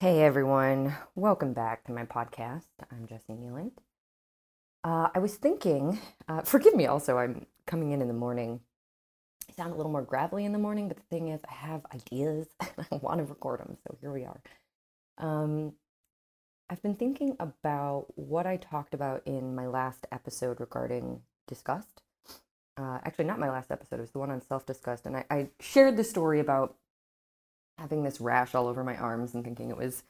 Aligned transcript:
Hey 0.00 0.22
everyone, 0.22 0.94
welcome 1.14 1.54
back 1.54 1.84
to 1.84 1.92
my 1.92 2.04
podcast. 2.04 2.64
I'm 2.90 3.06
Jessi 3.06 3.30
Kneeland. 3.30 3.70
Uh, 4.82 5.08
I 5.14 5.18
was 5.20 5.36
thinking, 5.36 5.98
uh, 6.28 6.42
forgive 6.44 6.74
me 6.74 6.86
also, 6.86 7.16
I'm 7.16 7.46
coming 7.66 7.92
in 7.92 8.02
in 8.02 8.08
the 8.08 8.12
morning. 8.14 8.60
I 9.48 9.52
sound 9.52 9.72
a 9.72 9.76
little 9.76 9.92
more 9.92 10.02
gravelly 10.02 10.44
in 10.44 10.52
the 10.52 10.58
morning, 10.58 10.88
but 10.88 10.96
the 10.96 11.04
thing 11.04 11.28
is, 11.28 11.40
I 11.48 11.54
have 11.54 11.86
ideas 11.94 12.48
and 12.60 12.86
I 12.92 12.96
want 12.96 13.18
to 13.18 13.24
record 13.24 13.60
them, 13.60 13.76
so 13.86 13.96
here 14.00 14.12
we 14.12 14.24
are. 14.24 14.42
Um, 15.16 15.74
I've 16.68 16.82
been 16.82 16.96
thinking 16.96 17.36
about 17.38 18.06
what 18.16 18.46
I 18.46 18.56
talked 18.56 18.94
about 18.94 19.22
in 19.26 19.54
my 19.54 19.68
last 19.68 20.06
episode 20.10 20.60
regarding 20.60 21.20
disgust. 21.46 22.02
Uh, 22.76 22.98
actually, 23.04 23.26
not 23.26 23.38
my 23.38 23.48
last 23.48 23.70
episode, 23.70 24.00
it 24.00 24.02
was 24.02 24.10
the 24.10 24.18
one 24.18 24.32
on 24.32 24.42
self 24.42 24.66
disgust, 24.66 25.06
and 25.06 25.16
I, 25.16 25.24
I 25.30 25.48
shared 25.60 25.96
the 25.96 26.04
story 26.04 26.40
about 26.40 26.76
having 27.78 28.04
this 28.04 28.20
rash 28.20 28.54
all 28.54 28.68
over 28.68 28.84
my 28.84 28.96
arms 28.96 29.34
and 29.34 29.44
thinking 29.44 29.70
it 29.70 29.76
was 29.76 30.04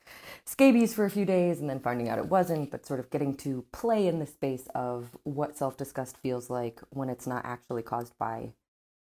scabies 0.45 0.95
for 0.95 1.05
a 1.05 1.11
few 1.11 1.25
days 1.25 1.61
and 1.61 1.69
then 1.69 1.81
finding 1.81 2.09
out 2.09 2.19
it 2.19 2.27
wasn't, 2.27 2.71
but 2.71 2.87
sort 2.87 3.01
of 3.01 3.11
getting 3.11 3.37
to 3.37 3.65
play 3.73 4.07
in 4.07 4.19
the 4.19 4.27
space 4.27 4.69
of 4.75 5.17
what 5.25 5.57
self 5.57 5.77
disgust 5.77 6.17
feels 6.19 6.51
like 6.51 6.81
when 6.91 7.09
it's 7.09 7.27
not 7.27 7.45
actually 7.45 7.83
caused 7.83 8.17
by 8.19 8.53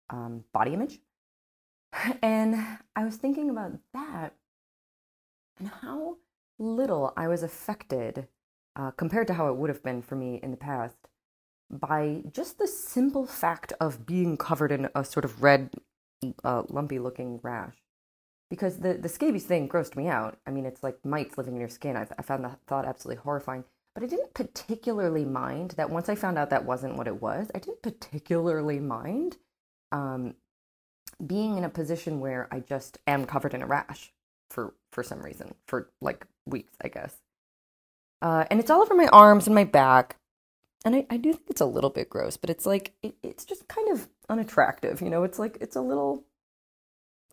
um, 0.09 0.43
body 0.53 0.73
image. 0.73 0.99
And 2.21 2.55
I 2.95 3.05
was 3.05 3.15
thinking 3.15 3.49
about 3.49 3.73
that 3.93 4.33
and 5.59 5.69
how 5.81 6.17
little 6.59 7.13
I 7.15 7.27
was 7.27 7.43
affected 7.43 8.27
uh, 8.75 8.91
compared 8.91 9.27
to 9.27 9.33
how 9.33 9.49
it 9.49 9.55
would 9.55 9.69
have 9.69 9.83
been 9.83 10.01
for 10.01 10.15
me 10.15 10.39
in 10.43 10.51
the 10.51 10.57
past 10.57 11.07
by 11.69 12.23
just 12.31 12.59
the 12.59 12.67
simple 12.67 13.25
fact 13.25 13.73
of 13.79 14.05
being 14.05 14.37
covered 14.37 14.71
in 14.71 14.89
a 14.95 15.03
sort 15.03 15.25
of 15.25 15.41
red, 15.41 15.71
uh, 16.43 16.63
lumpy 16.69 16.99
looking 16.99 17.39
rash 17.43 17.75
because 18.49 18.77
the 18.77 18.93
the 18.93 19.09
scabies 19.09 19.45
thing 19.45 19.67
grossed 19.67 19.95
me 19.95 20.07
out. 20.07 20.37
I 20.47 20.51
mean, 20.51 20.65
it's 20.65 20.83
like 20.83 21.03
mites 21.05 21.37
living 21.37 21.55
in 21.55 21.59
your 21.59 21.69
skin. 21.69 21.97
I, 21.97 22.07
I 22.17 22.21
found 22.21 22.43
that 22.45 22.59
thought 22.67 22.85
absolutely 22.85 23.21
horrifying. 23.21 23.63
But 23.93 24.03
I 24.03 24.07
didn't 24.07 24.33
particularly 24.35 25.25
mind 25.25 25.71
that 25.71 25.89
once 25.89 26.07
I 26.07 26.15
found 26.15 26.37
out 26.37 26.51
that 26.51 26.65
wasn't 26.65 26.97
what 26.97 27.07
it 27.07 27.19
was. 27.19 27.49
I 27.55 27.59
didn't 27.59 27.81
particularly 27.81 28.79
mind 28.79 29.37
um, 29.91 30.35
being 31.25 31.57
in 31.57 31.63
a 31.63 31.69
position 31.69 32.19
where 32.19 32.47
I 32.51 32.59
just 32.59 32.99
am 33.07 33.25
covered 33.25 33.55
in 33.55 33.63
a 33.63 33.67
rash 33.67 34.13
for 34.51 34.75
for 34.91 35.03
some 35.03 35.21
reason 35.21 35.55
for 35.67 35.89
like 36.01 36.25
weeks, 36.45 36.73
I 36.83 36.89
guess. 36.89 37.17
Uh, 38.21 38.45
and 38.49 38.59
it's 38.59 38.69
all 38.69 38.81
over 38.81 38.95
my 38.95 39.07
arms 39.07 39.47
and 39.47 39.55
my 39.55 39.63
back. 39.63 40.17
And 40.85 40.95
I, 40.95 41.05
I 41.09 41.17
do 41.17 41.33
think 41.33 41.49
it's 41.49 41.61
a 41.61 41.65
little 41.65 41.89
bit 41.89 42.09
gross, 42.09 42.37
but 42.37 42.49
it's 42.49 42.65
like 42.65 42.93
it, 43.01 43.15
it's 43.23 43.45
just 43.45 43.67
kind 43.67 43.89
of 43.91 44.07
unattractive, 44.29 45.01
you 45.01 45.09
know. 45.09 45.23
It's 45.23 45.39
like 45.39 45.57
it's 45.59 45.75
a 45.75 45.81
little, 45.81 46.23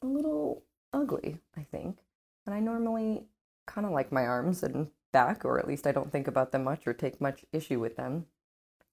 a 0.02 0.06
little 0.06 0.62
ugly, 0.94 1.38
I 1.56 1.62
think. 1.62 1.98
And 2.46 2.54
I 2.54 2.60
normally 2.60 3.24
kind 3.66 3.86
of 3.86 3.92
like 3.92 4.12
my 4.12 4.26
arms 4.26 4.62
and 4.62 4.90
back, 5.12 5.44
or 5.44 5.58
at 5.58 5.68
least 5.68 5.86
I 5.86 5.92
don't 5.92 6.12
think 6.12 6.26
about 6.28 6.52
them 6.52 6.64
much 6.64 6.86
or 6.86 6.92
take 6.92 7.20
much 7.20 7.44
issue 7.52 7.80
with 7.80 7.96
them. 7.96 8.26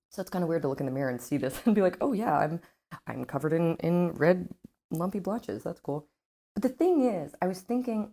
So 0.10 0.22
it's 0.22 0.30
kind 0.30 0.44
of 0.44 0.50
weird 0.50 0.62
to 0.64 0.68
look 0.68 0.80
in 0.80 0.86
the 0.86 0.92
mirror 0.92 1.10
and 1.10 1.22
see 1.22 1.38
this 1.38 1.62
and 1.66 1.76
be 1.76 1.82
like, 1.82 1.98
"Oh 2.02 2.14
yeah, 2.14 2.38
I'm 2.38 2.62
I'm 3.08 3.26
covered 3.26 3.54
in 3.54 3.76
in 3.78 4.12
red 4.14 4.50
lumpy 4.90 5.20
blotches. 5.20 5.64
That's 5.64 5.80
cool." 5.80 6.08
But 6.54 6.64
the 6.64 6.70
thing 6.70 7.02
is, 7.06 7.34
I 7.42 7.48
was 7.48 7.62
thinking 7.62 8.12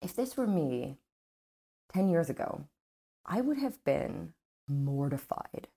if 0.00 0.14
this 0.14 0.36
were 0.36 0.46
me 0.46 0.98
10 1.92 2.08
years 2.08 2.28
ago, 2.28 2.64
I 3.24 3.40
would 3.40 3.58
have 3.58 3.82
been 3.84 4.34
mortified. 4.68 5.68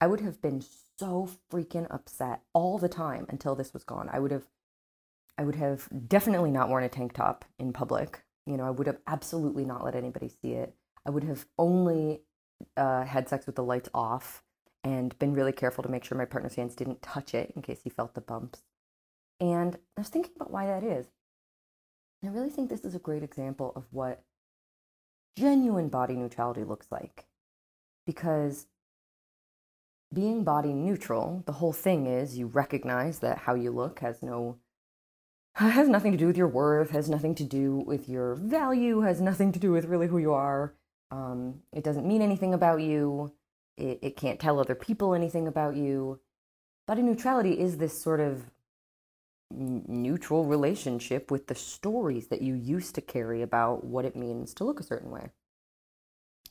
I 0.00 0.06
would 0.06 0.20
have 0.20 0.40
been 0.40 0.62
so 0.98 1.28
freaking 1.50 1.86
upset 1.90 2.42
all 2.54 2.78
the 2.78 2.88
time 2.88 3.26
until 3.28 3.54
this 3.54 3.74
was 3.74 3.84
gone. 3.84 4.08
I 4.10 4.18
would 4.18 4.30
have 4.30 4.48
I 5.38 5.44
would 5.44 5.56
have 5.56 5.88
definitely 6.08 6.50
not 6.50 6.68
worn 6.68 6.84
a 6.84 6.88
tank 6.88 7.12
top 7.12 7.44
in 7.58 7.72
public. 7.72 8.22
You 8.46 8.56
know, 8.56 8.66
I 8.66 8.70
would 8.70 8.86
have 8.86 8.98
absolutely 9.06 9.64
not 9.64 9.84
let 9.84 9.94
anybody 9.94 10.28
see 10.28 10.52
it. 10.52 10.74
I 11.06 11.10
would 11.10 11.24
have 11.24 11.46
only 11.58 12.22
uh, 12.76 13.04
had 13.04 13.28
sex 13.28 13.46
with 13.46 13.56
the 13.56 13.64
lights 13.64 13.88
off 13.94 14.42
and 14.82 15.18
been 15.18 15.34
really 15.34 15.52
careful 15.52 15.82
to 15.82 15.90
make 15.90 16.04
sure 16.04 16.16
my 16.16 16.24
partner's 16.24 16.54
hands 16.54 16.74
didn't 16.74 17.02
touch 17.02 17.34
it 17.34 17.52
in 17.54 17.62
case 17.62 17.80
he 17.82 17.90
felt 17.90 18.14
the 18.14 18.20
bumps. 18.20 18.62
And 19.40 19.76
I 19.96 20.00
was 20.00 20.08
thinking 20.08 20.32
about 20.36 20.50
why 20.50 20.66
that 20.66 20.82
is. 20.82 21.06
I 22.22 22.28
really 22.28 22.50
think 22.50 22.68
this 22.68 22.84
is 22.84 22.94
a 22.94 22.98
great 22.98 23.22
example 23.22 23.72
of 23.74 23.84
what 23.90 24.22
genuine 25.36 25.88
body 25.88 26.14
neutrality 26.14 26.64
looks 26.64 26.88
like. 26.90 27.26
Because 28.06 28.66
being 30.12 30.44
body 30.44 30.72
neutral, 30.72 31.42
the 31.46 31.52
whole 31.52 31.72
thing 31.72 32.06
is 32.06 32.36
you 32.36 32.46
recognize 32.46 33.20
that 33.20 33.38
how 33.38 33.54
you 33.54 33.70
look 33.70 34.00
has 34.00 34.22
no 34.22 34.58
has 35.68 35.88
nothing 35.88 36.12
to 36.12 36.18
do 36.18 36.26
with 36.26 36.36
your 36.36 36.48
worth, 36.48 36.90
has 36.90 37.08
nothing 37.08 37.34
to 37.36 37.44
do 37.44 37.76
with 37.86 38.08
your 38.08 38.34
value, 38.34 39.00
has 39.00 39.20
nothing 39.20 39.52
to 39.52 39.58
do 39.58 39.72
with 39.72 39.84
really 39.84 40.06
who 40.06 40.18
you 40.18 40.32
are. 40.32 40.74
Um, 41.10 41.60
it 41.72 41.84
doesn't 41.84 42.06
mean 42.06 42.22
anything 42.22 42.54
about 42.54 42.80
you. 42.80 43.32
It, 43.76 43.98
it 44.02 44.16
can't 44.16 44.40
tell 44.40 44.58
other 44.58 44.74
people 44.74 45.14
anything 45.14 45.46
about 45.46 45.76
you. 45.76 46.20
Body 46.86 47.02
neutrality 47.02 47.58
is 47.58 47.76
this 47.76 48.00
sort 48.00 48.20
of 48.20 48.50
neutral 49.50 50.44
relationship 50.44 51.30
with 51.30 51.48
the 51.48 51.54
stories 51.54 52.28
that 52.28 52.42
you 52.42 52.54
used 52.54 52.94
to 52.94 53.00
carry 53.00 53.42
about 53.42 53.84
what 53.84 54.04
it 54.04 54.16
means 54.16 54.54
to 54.54 54.64
look 54.64 54.80
a 54.80 54.84
certain 54.84 55.10
way. 55.10 55.30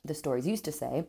The 0.04 0.14
stories 0.14 0.46
used 0.46 0.66
to 0.66 0.72
say, 0.72 1.08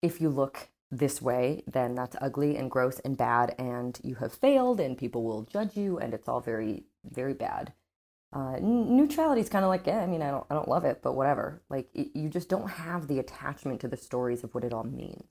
if 0.00 0.20
you 0.20 0.28
look 0.28 0.68
this 0.90 1.22
way, 1.22 1.64
then 1.66 1.94
that's 1.94 2.16
ugly 2.20 2.56
and 2.56 2.70
gross 2.70 2.98
and 3.00 3.16
bad, 3.16 3.54
and 3.58 3.98
you 4.02 4.16
have 4.16 4.34
failed, 4.34 4.78
and 4.78 4.98
people 4.98 5.22
will 5.22 5.42
judge 5.42 5.76
you, 5.76 5.98
and 5.98 6.12
it's 6.12 6.28
all 6.28 6.40
very, 6.40 6.84
very 7.04 7.34
bad. 7.34 7.72
Uh, 8.32 8.56
neutrality 8.60 9.42
is 9.42 9.50
kind 9.50 9.64
of 9.64 9.68
like, 9.68 9.86
yeah, 9.86 10.00
I 10.00 10.06
mean, 10.06 10.22
I 10.22 10.30
don't, 10.30 10.46
I 10.50 10.54
don't 10.54 10.68
love 10.68 10.84
it, 10.84 11.00
but 11.02 11.14
whatever. 11.14 11.62
Like, 11.68 11.88
it, 11.94 12.08
you 12.14 12.28
just 12.28 12.48
don't 12.48 12.68
have 12.68 13.06
the 13.06 13.18
attachment 13.18 13.80
to 13.80 13.88
the 13.88 13.96
stories 13.96 14.42
of 14.42 14.54
what 14.54 14.64
it 14.64 14.72
all 14.72 14.84
means. 14.84 15.24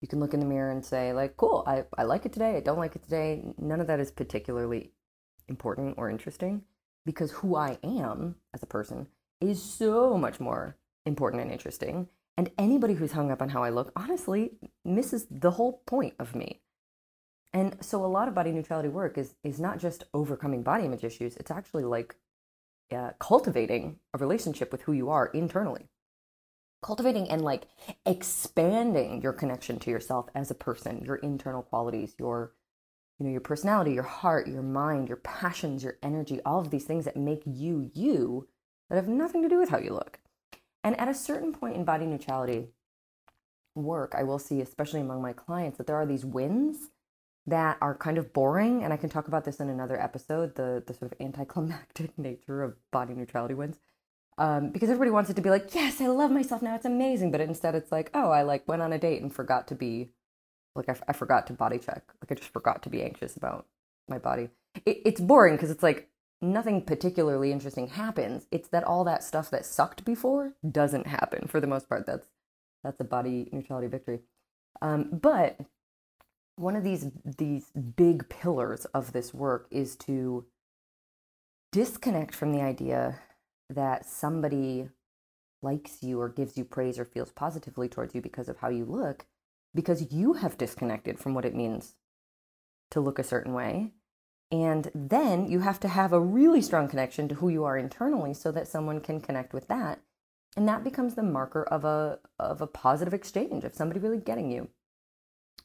You 0.00 0.08
can 0.08 0.20
look 0.20 0.32
in 0.32 0.40
the 0.40 0.46
mirror 0.46 0.70
and 0.70 0.84
say, 0.84 1.12
like, 1.12 1.36
cool, 1.36 1.64
I, 1.66 1.84
I 1.98 2.04
like 2.04 2.24
it 2.24 2.32
today, 2.32 2.56
I 2.56 2.60
don't 2.60 2.78
like 2.78 2.94
it 2.94 3.02
today. 3.02 3.42
None 3.58 3.80
of 3.80 3.88
that 3.88 4.00
is 4.00 4.10
particularly 4.10 4.92
important 5.48 5.96
or 5.98 6.08
interesting 6.08 6.62
because 7.04 7.32
who 7.32 7.56
I 7.56 7.78
am 7.82 8.36
as 8.54 8.62
a 8.62 8.66
person 8.66 9.08
is 9.40 9.62
so 9.62 10.16
much 10.16 10.38
more 10.38 10.76
important 11.04 11.42
and 11.42 11.50
interesting 11.50 12.08
and 12.36 12.50
anybody 12.56 12.94
who's 12.94 13.12
hung 13.12 13.30
up 13.30 13.42
on 13.42 13.50
how 13.50 13.62
I 13.62 13.68
look, 13.68 13.92
honestly, 13.94 14.52
misses 14.84 15.26
the 15.30 15.50
whole 15.50 15.82
point 15.86 16.14
of 16.18 16.34
me. 16.34 16.62
And 17.52 17.76
so 17.80 18.04
a 18.04 18.06
lot 18.06 18.28
of 18.28 18.34
body 18.34 18.52
neutrality 18.52 18.88
work 18.88 19.18
is 19.18 19.34
is 19.42 19.58
not 19.58 19.78
just 19.78 20.04
overcoming 20.14 20.62
body 20.62 20.84
image 20.84 21.04
issues, 21.04 21.36
it's 21.36 21.50
actually 21.50 21.84
like 21.84 22.16
uh, 22.92 23.10
cultivating 23.18 23.98
a 24.14 24.18
relationship 24.18 24.72
with 24.72 24.82
who 24.82 24.92
you 24.92 25.10
are 25.10 25.26
internally. 25.26 25.88
Cultivating 26.82 27.28
and 27.28 27.42
like 27.42 27.66
expanding 28.06 29.20
your 29.20 29.32
connection 29.32 29.78
to 29.80 29.90
yourself 29.90 30.28
as 30.34 30.50
a 30.50 30.54
person, 30.54 31.04
your 31.04 31.16
internal 31.16 31.62
qualities, 31.62 32.14
your 32.18 32.52
you 33.18 33.26
know, 33.26 33.32
your 33.32 33.42
personality, 33.42 33.92
your 33.92 34.02
heart, 34.02 34.48
your 34.48 34.62
mind, 34.62 35.08
your 35.08 35.18
passions, 35.18 35.84
your 35.84 35.98
energy, 36.02 36.40
all 36.46 36.58
of 36.58 36.70
these 36.70 36.84
things 36.84 37.04
that 37.04 37.16
make 37.16 37.42
you 37.44 37.90
you 37.92 38.48
that 38.88 38.96
have 38.96 39.08
nothing 39.08 39.42
to 39.42 39.48
do 39.48 39.58
with 39.58 39.68
how 39.68 39.78
you 39.78 39.92
look. 39.92 40.20
And 40.82 40.98
at 40.98 41.08
a 41.08 41.14
certain 41.14 41.52
point 41.52 41.76
in 41.76 41.84
body 41.84 42.06
neutrality 42.06 42.68
work, 43.74 44.14
I 44.16 44.22
will 44.22 44.38
see, 44.38 44.62
especially 44.62 45.00
among 45.00 45.20
my 45.20 45.34
clients, 45.34 45.76
that 45.76 45.86
there 45.86 45.96
are 45.96 46.06
these 46.06 46.24
wins 46.24 46.90
that 47.46 47.78
are 47.80 47.94
kind 47.94 48.18
of 48.18 48.32
boring. 48.32 48.84
And 48.84 48.92
I 48.92 48.96
can 48.96 49.08
talk 49.08 49.28
about 49.28 49.44
this 49.44 49.60
in 49.60 49.68
another 49.68 50.00
episode 50.00 50.54
the, 50.54 50.82
the 50.86 50.94
sort 50.94 51.12
of 51.12 51.20
anticlimactic 51.20 52.18
nature 52.18 52.62
of 52.62 52.76
body 52.90 53.14
neutrality 53.14 53.54
wins. 53.54 53.78
Um, 54.38 54.70
because 54.70 54.88
everybody 54.88 55.10
wants 55.10 55.28
it 55.28 55.34
to 55.34 55.42
be 55.42 55.50
like, 55.50 55.74
yes, 55.74 56.00
I 56.00 56.06
love 56.06 56.30
myself 56.30 56.62
now, 56.62 56.74
it's 56.74 56.86
amazing. 56.86 57.30
But 57.30 57.42
instead, 57.42 57.74
it's 57.74 57.92
like, 57.92 58.10
oh, 58.14 58.30
I 58.30 58.42
like 58.42 58.66
went 58.66 58.80
on 58.82 58.92
a 58.92 58.98
date 58.98 59.20
and 59.20 59.32
forgot 59.32 59.68
to 59.68 59.74
be, 59.74 60.10
like, 60.74 60.88
I, 60.88 60.96
I 61.08 61.12
forgot 61.12 61.46
to 61.48 61.52
body 61.52 61.78
check. 61.78 62.04
Like, 62.22 62.30
I 62.30 62.34
just 62.36 62.52
forgot 62.52 62.82
to 62.84 62.88
be 62.88 63.02
anxious 63.02 63.36
about 63.36 63.66
my 64.08 64.18
body. 64.18 64.48
It, 64.86 65.02
it's 65.04 65.20
boring 65.20 65.56
because 65.56 65.70
it's 65.70 65.82
like, 65.82 66.10
nothing 66.42 66.82
particularly 66.82 67.52
interesting 67.52 67.88
happens. 67.88 68.46
It's 68.50 68.68
that 68.68 68.84
all 68.84 69.04
that 69.04 69.22
stuff 69.22 69.50
that 69.50 69.66
sucked 69.66 70.04
before 70.04 70.54
doesn't 70.68 71.06
happen 71.06 71.46
for 71.46 71.60
the 71.60 71.66
most 71.66 71.88
part. 71.88 72.06
That's 72.06 72.28
that's 72.82 73.00
a 73.00 73.04
body 73.04 73.48
neutrality 73.52 73.88
victory. 73.88 74.20
Um, 74.80 75.10
but 75.12 75.58
one 76.60 76.76
of 76.76 76.84
these 76.84 77.08
these 77.38 77.70
big 77.70 78.28
pillars 78.28 78.84
of 78.86 79.12
this 79.12 79.32
work 79.32 79.66
is 79.70 79.96
to 79.96 80.44
disconnect 81.72 82.34
from 82.34 82.52
the 82.52 82.60
idea 82.60 83.18
that 83.68 84.04
somebody 84.04 84.88
likes 85.62 86.02
you 86.02 86.20
or 86.20 86.28
gives 86.28 86.56
you 86.56 86.64
praise 86.64 86.98
or 86.98 87.04
feels 87.04 87.30
positively 87.30 87.88
towards 87.88 88.14
you 88.14 88.20
because 88.20 88.48
of 88.48 88.58
how 88.58 88.68
you 88.68 88.84
look 88.84 89.26
because 89.74 90.12
you 90.12 90.34
have 90.34 90.58
disconnected 90.58 91.18
from 91.18 91.34
what 91.34 91.44
it 91.44 91.54
means 91.54 91.94
to 92.90 93.00
look 93.00 93.18
a 93.18 93.24
certain 93.24 93.54
way 93.54 93.92
and 94.50 94.90
then 94.94 95.48
you 95.48 95.60
have 95.60 95.78
to 95.80 95.88
have 95.88 96.12
a 96.12 96.20
really 96.20 96.60
strong 96.60 96.88
connection 96.88 97.28
to 97.28 97.36
who 97.36 97.48
you 97.48 97.64
are 97.64 97.78
internally 97.78 98.34
so 98.34 98.50
that 98.50 98.66
someone 98.66 99.00
can 99.00 99.20
connect 99.20 99.52
with 99.52 99.68
that. 99.68 100.00
And 100.56 100.66
that 100.66 100.82
becomes 100.82 101.14
the 101.14 101.22
marker 101.22 101.62
of 101.62 101.84
a 101.84 102.18
of 102.38 102.60
a 102.60 102.66
positive 102.66 103.14
exchange 103.14 103.62
of 103.62 103.74
somebody 103.74 104.00
really 104.00 104.18
getting 104.18 104.50
you. 104.50 104.68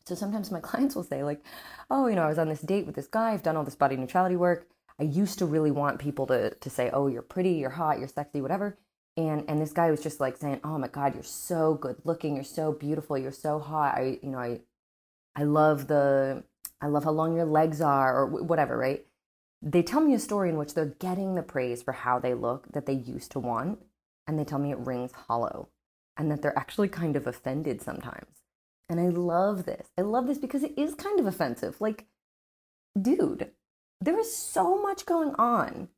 So 0.07 0.15
sometimes 0.15 0.51
my 0.51 0.59
clients 0.69 0.95
will 0.95 1.03
say 1.03 1.23
like, 1.23 1.43
"Oh, 1.89 2.07
you 2.07 2.15
know, 2.15 2.23
I 2.23 2.27
was 2.27 2.39
on 2.39 2.49
this 2.49 2.61
date 2.61 2.85
with 2.85 2.95
this 2.95 3.07
guy, 3.07 3.31
I've 3.31 3.43
done 3.43 3.57
all 3.57 3.63
this 3.63 3.75
body 3.75 3.97
neutrality 3.97 4.35
work. 4.35 4.67
I 4.99 5.03
used 5.03 5.39
to 5.39 5.45
really 5.45 5.71
want 5.71 5.99
people 5.99 6.27
to 6.27 6.51
to 6.55 6.69
say, 6.69 6.89
"Oh, 6.91 7.07
you're 7.07 7.21
pretty, 7.21 7.51
you're 7.53 7.71
hot, 7.71 7.99
you're 7.99 8.07
sexy, 8.07 8.41
whatever." 8.41 8.77
And 9.17 9.45
and 9.49 9.61
this 9.61 9.73
guy 9.73 9.91
was 9.91 10.01
just 10.03 10.19
like 10.19 10.37
saying, 10.37 10.61
"Oh 10.63 10.77
my 10.77 10.87
god, 10.87 11.13
you're 11.15 11.23
so 11.23 11.75
good 11.75 11.97
looking, 12.05 12.35
you're 12.35 12.43
so 12.43 12.71
beautiful, 12.71 13.17
you're 13.17 13.31
so 13.31 13.59
hot." 13.59 13.95
I 13.95 14.19
you 14.23 14.29
know, 14.29 14.39
I 14.39 14.61
I 15.35 15.43
love 15.43 15.87
the 15.87 16.43
I 16.81 16.87
love 16.87 17.03
how 17.05 17.11
long 17.11 17.35
your 17.35 17.45
legs 17.45 17.81
are 17.81 18.17
or 18.17 18.25
whatever, 18.27 18.77
right? 18.77 19.05
They 19.61 19.83
tell 19.83 20.01
me 20.01 20.13
a 20.13 20.19
story 20.19 20.49
in 20.49 20.57
which 20.57 20.73
they're 20.73 20.95
getting 20.99 21.35
the 21.35 21.43
praise 21.43 21.81
for 21.83 21.93
how 21.93 22.19
they 22.19 22.33
look 22.33 22.71
that 22.73 22.85
they 22.85 22.93
used 22.93 23.31
to 23.31 23.39
want, 23.39 23.79
and 24.27 24.37
they 24.39 24.43
tell 24.45 24.59
me 24.59 24.71
it 24.71 24.77
rings 24.79 25.11
hollow 25.13 25.69
and 26.17 26.31
that 26.31 26.41
they're 26.41 26.57
actually 26.57 26.87
kind 26.89 27.15
of 27.15 27.27
offended 27.27 27.81
sometimes. 27.81 28.44
And 28.89 28.99
I 28.99 29.07
love 29.07 29.65
this. 29.65 29.87
I 29.97 30.01
love 30.01 30.27
this 30.27 30.37
because 30.37 30.63
it 30.63 30.73
is 30.77 30.93
kind 30.95 31.19
of 31.19 31.25
offensive. 31.25 31.81
Like, 31.81 32.05
dude, 32.99 33.51
there 33.99 34.19
is 34.19 34.35
so 34.35 34.81
much 34.81 35.05
going 35.05 35.33
on 35.35 35.89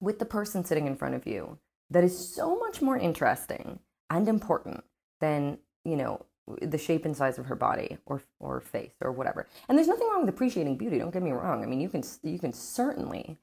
with 0.00 0.18
the 0.18 0.24
person 0.24 0.64
sitting 0.64 0.86
in 0.86 0.96
front 0.96 1.14
of 1.14 1.26
you 1.26 1.58
that 1.90 2.04
is 2.04 2.34
so 2.34 2.58
much 2.58 2.80
more 2.80 2.96
interesting 2.96 3.78
and 4.10 4.28
important 4.28 4.84
than, 5.20 5.58
you 5.84 5.96
know, 5.96 6.24
the 6.60 6.78
shape 6.78 7.04
and 7.04 7.16
size 7.16 7.38
of 7.38 7.46
her 7.46 7.54
body 7.54 7.98
or 8.06 8.22
or 8.40 8.60
face 8.60 8.94
or 9.00 9.12
whatever. 9.12 9.46
And 9.68 9.78
there's 9.78 9.88
nothing 9.88 10.08
wrong 10.08 10.20
with 10.20 10.34
appreciating 10.34 10.76
beauty, 10.76 10.98
don't 10.98 11.12
get 11.12 11.22
me 11.22 11.30
wrong. 11.30 11.62
I 11.62 11.66
mean, 11.66 11.80
you 11.80 11.88
can 11.88 12.02
you 12.22 12.38
can 12.38 12.52
certainly 12.52 13.38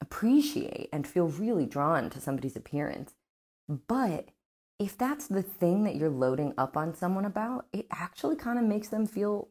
appreciate 0.00 0.88
and 0.92 1.06
feel 1.06 1.28
really 1.28 1.64
drawn 1.64 2.10
to 2.10 2.20
somebody's 2.20 2.56
appearance. 2.56 3.14
But 3.68 4.28
if 4.82 4.98
that's 4.98 5.28
the 5.28 5.42
thing 5.42 5.84
that 5.84 5.94
you're 5.94 6.10
loading 6.10 6.54
up 6.58 6.76
on 6.76 6.92
someone 6.92 7.24
about, 7.24 7.66
it 7.72 7.86
actually 7.92 8.34
kind 8.34 8.58
of 8.58 8.64
makes 8.64 8.88
them 8.88 9.06
feel 9.06 9.48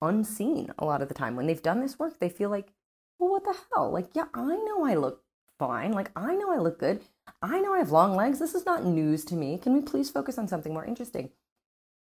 unseen 0.00 0.72
a 0.78 0.84
lot 0.84 1.02
of 1.02 1.08
the 1.08 1.14
time. 1.14 1.34
When 1.34 1.48
they've 1.48 1.60
done 1.60 1.80
this 1.80 1.98
work, 1.98 2.20
they 2.20 2.28
feel 2.28 2.50
like, 2.50 2.72
well, 3.18 3.30
what 3.30 3.42
the 3.42 3.56
hell? 3.74 3.90
Like, 3.90 4.10
yeah, 4.14 4.26
I 4.32 4.54
know 4.54 4.84
I 4.84 4.94
look 4.94 5.24
fine. 5.58 5.92
Like, 5.92 6.12
I 6.14 6.36
know 6.36 6.52
I 6.52 6.58
look 6.58 6.78
good. 6.78 7.00
I 7.42 7.58
know 7.58 7.74
I 7.74 7.78
have 7.78 7.90
long 7.90 8.14
legs. 8.14 8.38
This 8.38 8.54
is 8.54 8.64
not 8.64 8.84
news 8.84 9.24
to 9.26 9.34
me. 9.34 9.58
Can 9.58 9.74
we 9.74 9.80
please 9.80 10.08
focus 10.08 10.38
on 10.38 10.46
something 10.46 10.72
more 10.72 10.84
interesting? 10.84 11.30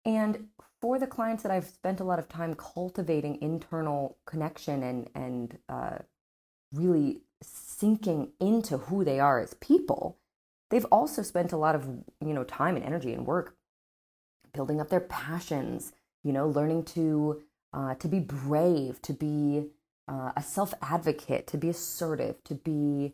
And 0.03 0.47
for 0.81 0.97
the 0.97 1.07
clients 1.07 1.43
that 1.43 1.51
I've 1.51 1.67
spent 1.67 1.99
a 1.99 2.03
lot 2.03 2.19
of 2.19 2.27
time 2.27 2.55
cultivating 2.55 3.41
internal 3.41 4.17
connection 4.25 4.81
and 4.81 5.09
and 5.13 5.57
uh, 5.69 5.99
really 6.73 7.21
sinking 7.43 8.31
into 8.39 8.77
who 8.77 9.03
they 9.03 9.19
are 9.19 9.39
as 9.39 9.53
people, 9.55 10.17
they've 10.75 10.85
also 10.91 11.21
spent 11.21 11.53
a 11.53 11.57
lot 11.57 11.73
of 11.73 11.85
you 12.19 12.33
know 12.33 12.43
time 12.43 12.75
and 12.75 12.83
energy 12.83 13.13
and 13.13 13.25
work 13.25 13.55
building 14.53 14.81
up 14.81 14.89
their 14.89 14.99
passions. 14.99 15.93
You 16.23 16.33
know, 16.33 16.49
learning 16.49 16.83
to 16.95 17.43
uh, 17.71 17.95
to 17.95 18.07
be 18.09 18.19
brave, 18.19 19.01
to 19.03 19.13
be 19.13 19.67
uh, 20.09 20.33
a 20.35 20.43
self 20.43 20.73
advocate, 20.81 21.47
to 21.47 21.57
be 21.57 21.69
assertive, 21.69 22.43
to 22.43 22.55
be 22.55 23.13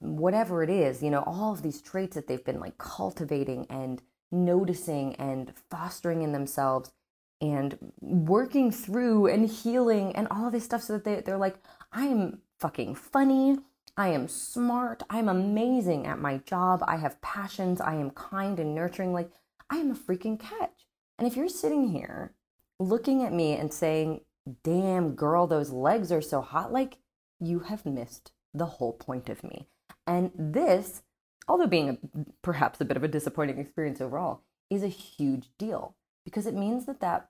whatever 0.00 0.62
it 0.62 0.68
is. 0.68 1.02
You 1.02 1.10
know, 1.10 1.22
all 1.26 1.52
of 1.52 1.62
these 1.62 1.80
traits 1.80 2.16
that 2.16 2.26
they've 2.26 2.44
been 2.44 2.60
like 2.60 2.76
cultivating 2.76 3.66
and 3.70 4.02
noticing 4.30 5.14
and 5.16 5.54
fostering 5.70 6.20
in 6.20 6.32
themselves 6.32 6.92
and 7.40 7.78
working 8.00 8.70
through 8.70 9.26
and 9.26 9.48
healing 9.48 10.14
and 10.14 10.28
all 10.28 10.46
of 10.46 10.52
this 10.52 10.64
stuff 10.64 10.82
so 10.82 10.92
that 10.92 11.04
they, 11.04 11.20
they're 11.22 11.38
like, 11.38 11.56
I 11.92 12.04
am 12.04 12.40
fucking 12.58 12.96
funny. 12.96 13.56
I 14.00 14.08
am 14.08 14.28
smart. 14.28 15.02
I'm 15.10 15.28
amazing 15.28 16.06
at 16.06 16.18
my 16.18 16.38
job. 16.38 16.82
I 16.86 16.96
have 16.96 17.20
passions. 17.20 17.82
I 17.82 17.96
am 17.96 18.10
kind 18.12 18.58
and 18.58 18.74
nurturing. 18.74 19.12
Like, 19.12 19.30
I 19.68 19.76
am 19.76 19.90
a 19.90 19.94
freaking 19.94 20.40
catch. 20.40 20.86
And 21.18 21.28
if 21.28 21.36
you're 21.36 21.50
sitting 21.50 21.90
here 21.90 22.32
looking 22.78 23.22
at 23.22 23.34
me 23.34 23.52
and 23.56 23.70
saying, 23.70 24.22
damn, 24.62 25.14
girl, 25.14 25.46
those 25.46 25.68
legs 25.68 26.10
are 26.10 26.22
so 26.22 26.40
hot, 26.40 26.72
like, 26.72 26.96
you 27.38 27.58
have 27.58 27.84
missed 27.84 28.32
the 28.54 28.64
whole 28.64 28.94
point 28.94 29.28
of 29.28 29.44
me. 29.44 29.68
And 30.06 30.30
this 30.34 31.02
although 31.50 31.66
being 31.66 31.90
a, 31.90 31.98
perhaps 32.42 32.80
a 32.80 32.84
bit 32.84 32.96
of 32.96 33.04
a 33.04 33.08
disappointing 33.08 33.58
experience 33.58 34.00
overall, 34.00 34.42
is 34.70 34.82
a 34.82 34.88
huge 34.88 35.50
deal 35.58 35.96
because 36.24 36.46
it 36.46 36.54
means 36.54 36.86
that 36.86 37.00
that 37.00 37.28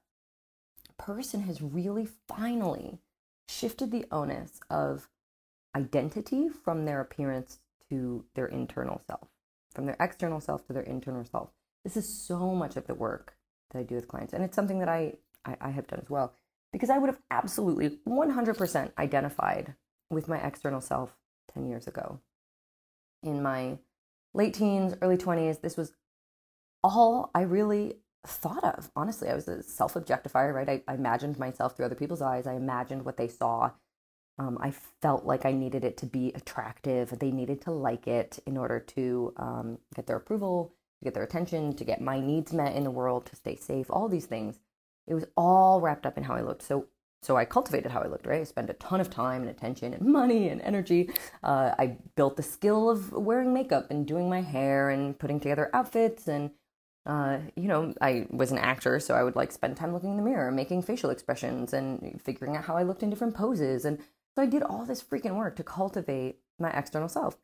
person 0.98 1.40
has 1.42 1.62
really 1.62 2.06
finally 2.28 2.98
shifted 3.48 3.90
the 3.90 4.04
onus 4.12 4.60
of 4.68 5.08
identity 5.76 6.48
from 6.48 6.84
their 6.84 7.00
appearance 7.00 7.58
to 7.88 8.24
their 8.34 8.46
internal 8.46 9.00
self, 9.06 9.28
from 9.74 9.86
their 9.86 9.96
external 10.00 10.40
self 10.40 10.66
to 10.66 10.72
their 10.72 10.82
internal 10.82 11.24
self. 11.24 11.50
This 11.84 11.96
is 11.96 12.08
so 12.08 12.54
much 12.54 12.76
of 12.76 12.86
the 12.86 12.94
work 12.94 13.34
that 13.70 13.78
I 13.78 13.82
do 13.82 13.94
with 13.94 14.08
clients, 14.08 14.32
and 14.32 14.44
it's 14.44 14.56
something 14.56 14.80
that 14.80 14.88
I, 14.88 15.14
I, 15.44 15.56
I 15.60 15.70
have 15.70 15.86
done 15.86 16.00
as 16.02 16.10
well 16.10 16.34
because 16.72 16.90
I 16.90 16.98
would 16.98 17.08
have 17.08 17.20
absolutely 17.30 17.98
100% 18.06 18.92
identified 18.98 19.74
with 20.08 20.28
my 20.28 20.38
external 20.38 20.80
self 20.80 21.16
10 21.54 21.66
years 21.66 21.86
ago 21.86 22.20
in 23.22 23.42
my 23.42 23.78
late 24.34 24.54
teens, 24.54 24.94
early 25.00 25.16
20s, 25.16 25.60
this 25.60 25.76
was 25.76 25.92
all 26.82 27.30
I 27.34 27.42
really 27.42 27.96
thought 28.26 28.64
of. 28.64 28.90
Honestly, 28.96 29.28
I 29.28 29.34
was 29.34 29.48
a 29.48 29.62
self 29.62 29.94
objectifier, 29.94 30.54
right? 30.54 30.68
I, 30.68 30.82
I, 30.88 30.94
imagined 30.94 31.38
myself 31.38 31.76
through 31.76 31.86
other 31.86 31.94
people's 31.94 32.22
eyes. 32.22 32.46
I 32.46 32.54
imagined 32.54 33.04
what 33.04 33.16
they 33.16 33.28
saw. 33.28 33.72
Um, 34.40 34.56
I 34.58 34.70
felt 35.02 35.26
like 35.26 35.44
I 35.44 35.52
needed 35.52 35.84
it 35.84 35.98
to 35.98 36.06
be 36.06 36.32
attractive. 36.34 37.18
They 37.18 37.30
needed 37.30 37.60
to 37.62 37.72
like 37.72 38.06
it 38.06 38.38
in 38.46 38.56
order 38.56 38.80
to 38.80 39.34
um, 39.36 39.78
get 39.94 40.06
their 40.06 40.16
approval, 40.16 40.72
to 40.98 41.04
get 41.04 41.12
their 41.12 41.24
attention, 41.24 41.76
to 41.76 41.84
get 41.84 42.00
my 42.00 42.18
needs 42.20 42.50
met 42.50 42.74
in 42.74 42.84
the 42.84 42.90
world, 42.90 43.26
to 43.26 43.36
stay 43.36 43.54
safe, 43.54 43.88
all 43.90 44.08
these 44.08 44.24
things. 44.24 44.58
It 45.06 45.12
was 45.12 45.26
all 45.36 45.82
wrapped 45.82 46.06
up 46.06 46.16
in 46.16 46.24
how 46.24 46.34
I 46.34 46.40
looked. 46.40 46.62
So 46.62 46.86
so 47.22 47.36
I 47.36 47.44
cultivated 47.44 47.92
how 47.92 48.00
I 48.00 48.06
looked, 48.06 48.26
right? 48.26 48.40
I 48.40 48.44
spent 48.44 48.70
a 48.70 48.74
ton 48.74 48.98
of 48.98 49.10
time 49.10 49.42
and 49.42 49.50
attention 49.50 49.92
and 49.92 50.06
money 50.06 50.48
and 50.48 50.62
energy. 50.62 51.10
Uh, 51.42 51.74
I 51.78 51.98
built 52.16 52.38
the 52.38 52.42
skill 52.42 52.88
of 52.88 53.12
wearing 53.12 53.52
makeup 53.52 53.90
and 53.90 54.06
doing 54.06 54.30
my 54.30 54.40
hair 54.40 54.88
and 54.88 55.18
putting 55.18 55.38
together 55.38 55.68
outfits. 55.74 56.28
And, 56.28 56.52
uh, 57.04 57.40
you 57.56 57.68
know, 57.68 57.92
I 58.00 58.26
was 58.30 58.52
an 58.52 58.58
actor, 58.58 58.98
so 59.00 59.14
I 59.14 59.22
would 59.22 59.36
like 59.36 59.52
spend 59.52 59.76
time 59.76 59.92
looking 59.92 60.12
in 60.12 60.16
the 60.16 60.22
mirror, 60.22 60.50
making 60.50 60.80
facial 60.80 61.10
expressions 61.10 61.74
and 61.74 62.18
figuring 62.24 62.56
out 62.56 62.64
how 62.64 62.78
I 62.78 62.84
looked 62.84 63.02
in 63.02 63.10
different 63.10 63.34
poses. 63.34 63.84
And 63.84 63.98
so 64.34 64.42
I 64.42 64.46
did 64.46 64.62
all 64.62 64.84
this 64.84 65.02
freaking 65.02 65.36
work 65.36 65.56
to 65.56 65.64
cultivate 65.64 66.38
my 66.58 66.70
external 66.70 67.08
self. 67.08 67.36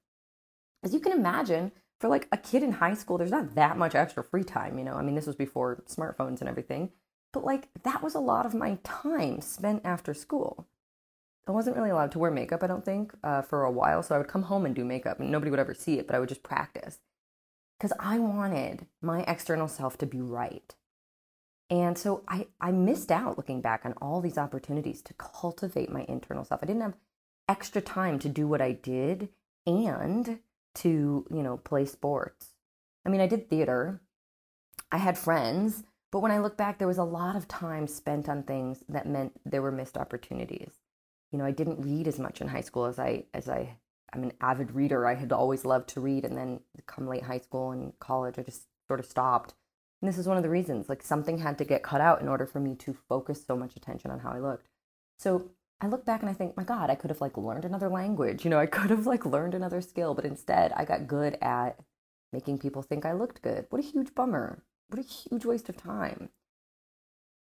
As 0.82 0.94
you 0.94 1.00
can 1.00 1.12
imagine, 1.12 1.72
for 1.98 2.08
like 2.08 2.28
a 2.30 2.36
kid 2.36 2.62
in 2.62 2.72
high 2.72 2.94
school, 2.94 3.18
there's 3.18 3.30
not 3.30 3.54
that 3.54 3.78
much 3.78 3.94
extra 3.94 4.22
free 4.22 4.44
time, 4.44 4.78
you 4.78 4.84
know? 4.84 4.94
I 4.94 5.02
mean, 5.02 5.14
this 5.14 5.26
was 5.26 5.36
before 5.36 5.82
smartphones 5.88 6.40
and 6.40 6.48
everything. 6.48 6.90
But 7.32 7.44
like 7.44 7.68
that 7.82 8.02
was 8.02 8.14
a 8.14 8.20
lot 8.20 8.46
of 8.46 8.54
my 8.54 8.78
time 8.84 9.40
spent 9.40 9.82
after 9.84 10.14
school. 10.14 10.66
I 11.46 11.52
wasn't 11.52 11.76
really 11.76 11.90
allowed 11.90 12.12
to 12.12 12.18
wear 12.18 12.30
makeup, 12.30 12.62
I 12.62 12.66
don't 12.66 12.84
think, 12.84 13.14
uh, 13.22 13.42
for 13.42 13.62
a 13.62 13.70
while. 13.70 14.02
So 14.02 14.14
I 14.14 14.18
would 14.18 14.28
come 14.28 14.42
home 14.42 14.66
and 14.66 14.74
do 14.74 14.84
makeup, 14.84 15.20
and 15.20 15.30
nobody 15.30 15.50
would 15.50 15.60
ever 15.60 15.74
see 15.74 15.98
it, 15.98 16.06
but 16.06 16.16
I 16.16 16.18
would 16.18 16.28
just 16.28 16.42
practice 16.42 16.98
because 17.78 17.92
I 18.00 18.18
wanted 18.18 18.86
my 19.00 19.22
external 19.22 19.68
self 19.68 19.96
to 19.98 20.06
be 20.06 20.20
right. 20.20 20.74
And 21.68 21.98
so 21.98 22.22
I, 22.28 22.46
I 22.60 22.70
missed 22.70 23.10
out 23.10 23.36
looking 23.36 23.60
back 23.60 23.84
on 23.84 23.94
all 24.00 24.20
these 24.20 24.38
opportunities 24.38 25.02
to 25.02 25.14
cultivate 25.14 25.90
my 25.90 26.04
internal 26.08 26.44
self. 26.44 26.62
I 26.62 26.66
didn't 26.66 26.82
have 26.82 26.96
extra 27.48 27.80
time 27.80 28.18
to 28.20 28.28
do 28.28 28.46
what 28.46 28.60
I 28.60 28.72
did 28.72 29.30
and 29.66 30.38
to, 30.76 31.26
you 31.30 31.42
know, 31.42 31.56
play 31.56 31.86
sports. 31.86 32.50
I 33.04 33.08
mean, 33.08 33.20
I 33.20 33.26
did 33.26 33.50
theater. 33.50 34.00
I 34.92 34.98
had 34.98 35.18
friends 35.18 35.82
but 36.16 36.20
when 36.20 36.32
I 36.32 36.38
look 36.38 36.56
back, 36.56 36.78
there 36.78 36.88
was 36.88 36.96
a 36.96 37.04
lot 37.04 37.36
of 37.36 37.48
time 37.48 37.86
spent 37.86 38.28
on 38.28 38.42
things 38.42 38.82
that 38.88 39.06
meant 39.06 39.38
there 39.44 39.62
were 39.62 39.72
missed 39.72 39.98
opportunities. 39.98 40.72
You 41.30 41.38
know, 41.38 41.44
I 41.44 41.50
didn't 41.50 41.82
read 41.82 42.08
as 42.08 42.18
much 42.18 42.40
in 42.40 42.48
high 42.48 42.60
school 42.60 42.86
as 42.86 42.98
I 42.98 43.24
as 43.34 43.48
I 43.48 43.76
I'm 44.14 44.22
an 44.22 44.32
avid 44.40 44.70
reader. 44.70 45.06
I 45.06 45.14
had 45.14 45.32
always 45.32 45.64
loved 45.64 45.90
to 45.90 46.00
read, 46.00 46.24
and 46.24 46.36
then 46.36 46.60
come 46.86 47.06
late 47.06 47.24
high 47.24 47.40
school 47.40 47.72
and 47.72 47.92
college, 47.98 48.38
I 48.38 48.42
just 48.42 48.62
sort 48.86 49.00
of 49.00 49.06
stopped. 49.06 49.52
And 50.00 50.08
this 50.08 50.18
is 50.18 50.26
one 50.26 50.36
of 50.36 50.42
the 50.42 50.50
reasons. 50.50 50.88
Like 50.88 51.02
something 51.02 51.38
had 51.38 51.58
to 51.58 51.64
get 51.64 51.82
cut 51.82 52.00
out 52.00 52.20
in 52.20 52.28
order 52.28 52.46
for 52.46 52.60
me 52.60 52.74
to 52.76 52.96
focus 53.08 53.44
so 53.46 53.56
much 53.56 53.76
attention 53.76 54.10
on 54.10 54.20
how 54.20 54.30
I 54.30 54.38
looked. 54.38 54.68
So 55.18 55.50
I 55.80 55.86
look 55.86 56.04
back 56.04 56.20
and 56.20 56.30
I 56.30 56.34
think, 56.34 56.56
my 56.56 56.64
God, 56.64 56.90
I 56.90 56.94
could 56.94 57.10
have 57.10 57.20
like 57.20 57.36
learned 57.36 57.64
another 57.64 57.88
language. 57.88 58.44
You 58.44 58.50
know, 58.50 58.58
I 58.58 58.66
could 58.66 58.90
have 58.90 59.06
like 59.06 59.26
learned 59.26 59.54
another 59.54 59.80
skill, 59.80 60.14
but 60.14 60.24
instead 60.24 60.72
I 60.72 60.84
got 60.84 61.06
good 61.06 61.38
at 61.42 61.78
making 62.32 62.58
people 62.58 62.82
think 62.82 63.06
I 63.06 63.12
looked 63.12 63.42
good. 63.42 63.66
What 63.70 63.82
a 63.82 63.86
huge 63.86 64.14
bummer. 64.14 64.62
What 64.88 65.00
a 65.00 65.02
huge 65.02 65.44
waste 65.44 65.68
of 65.68 65.76
time. 65.76 66.30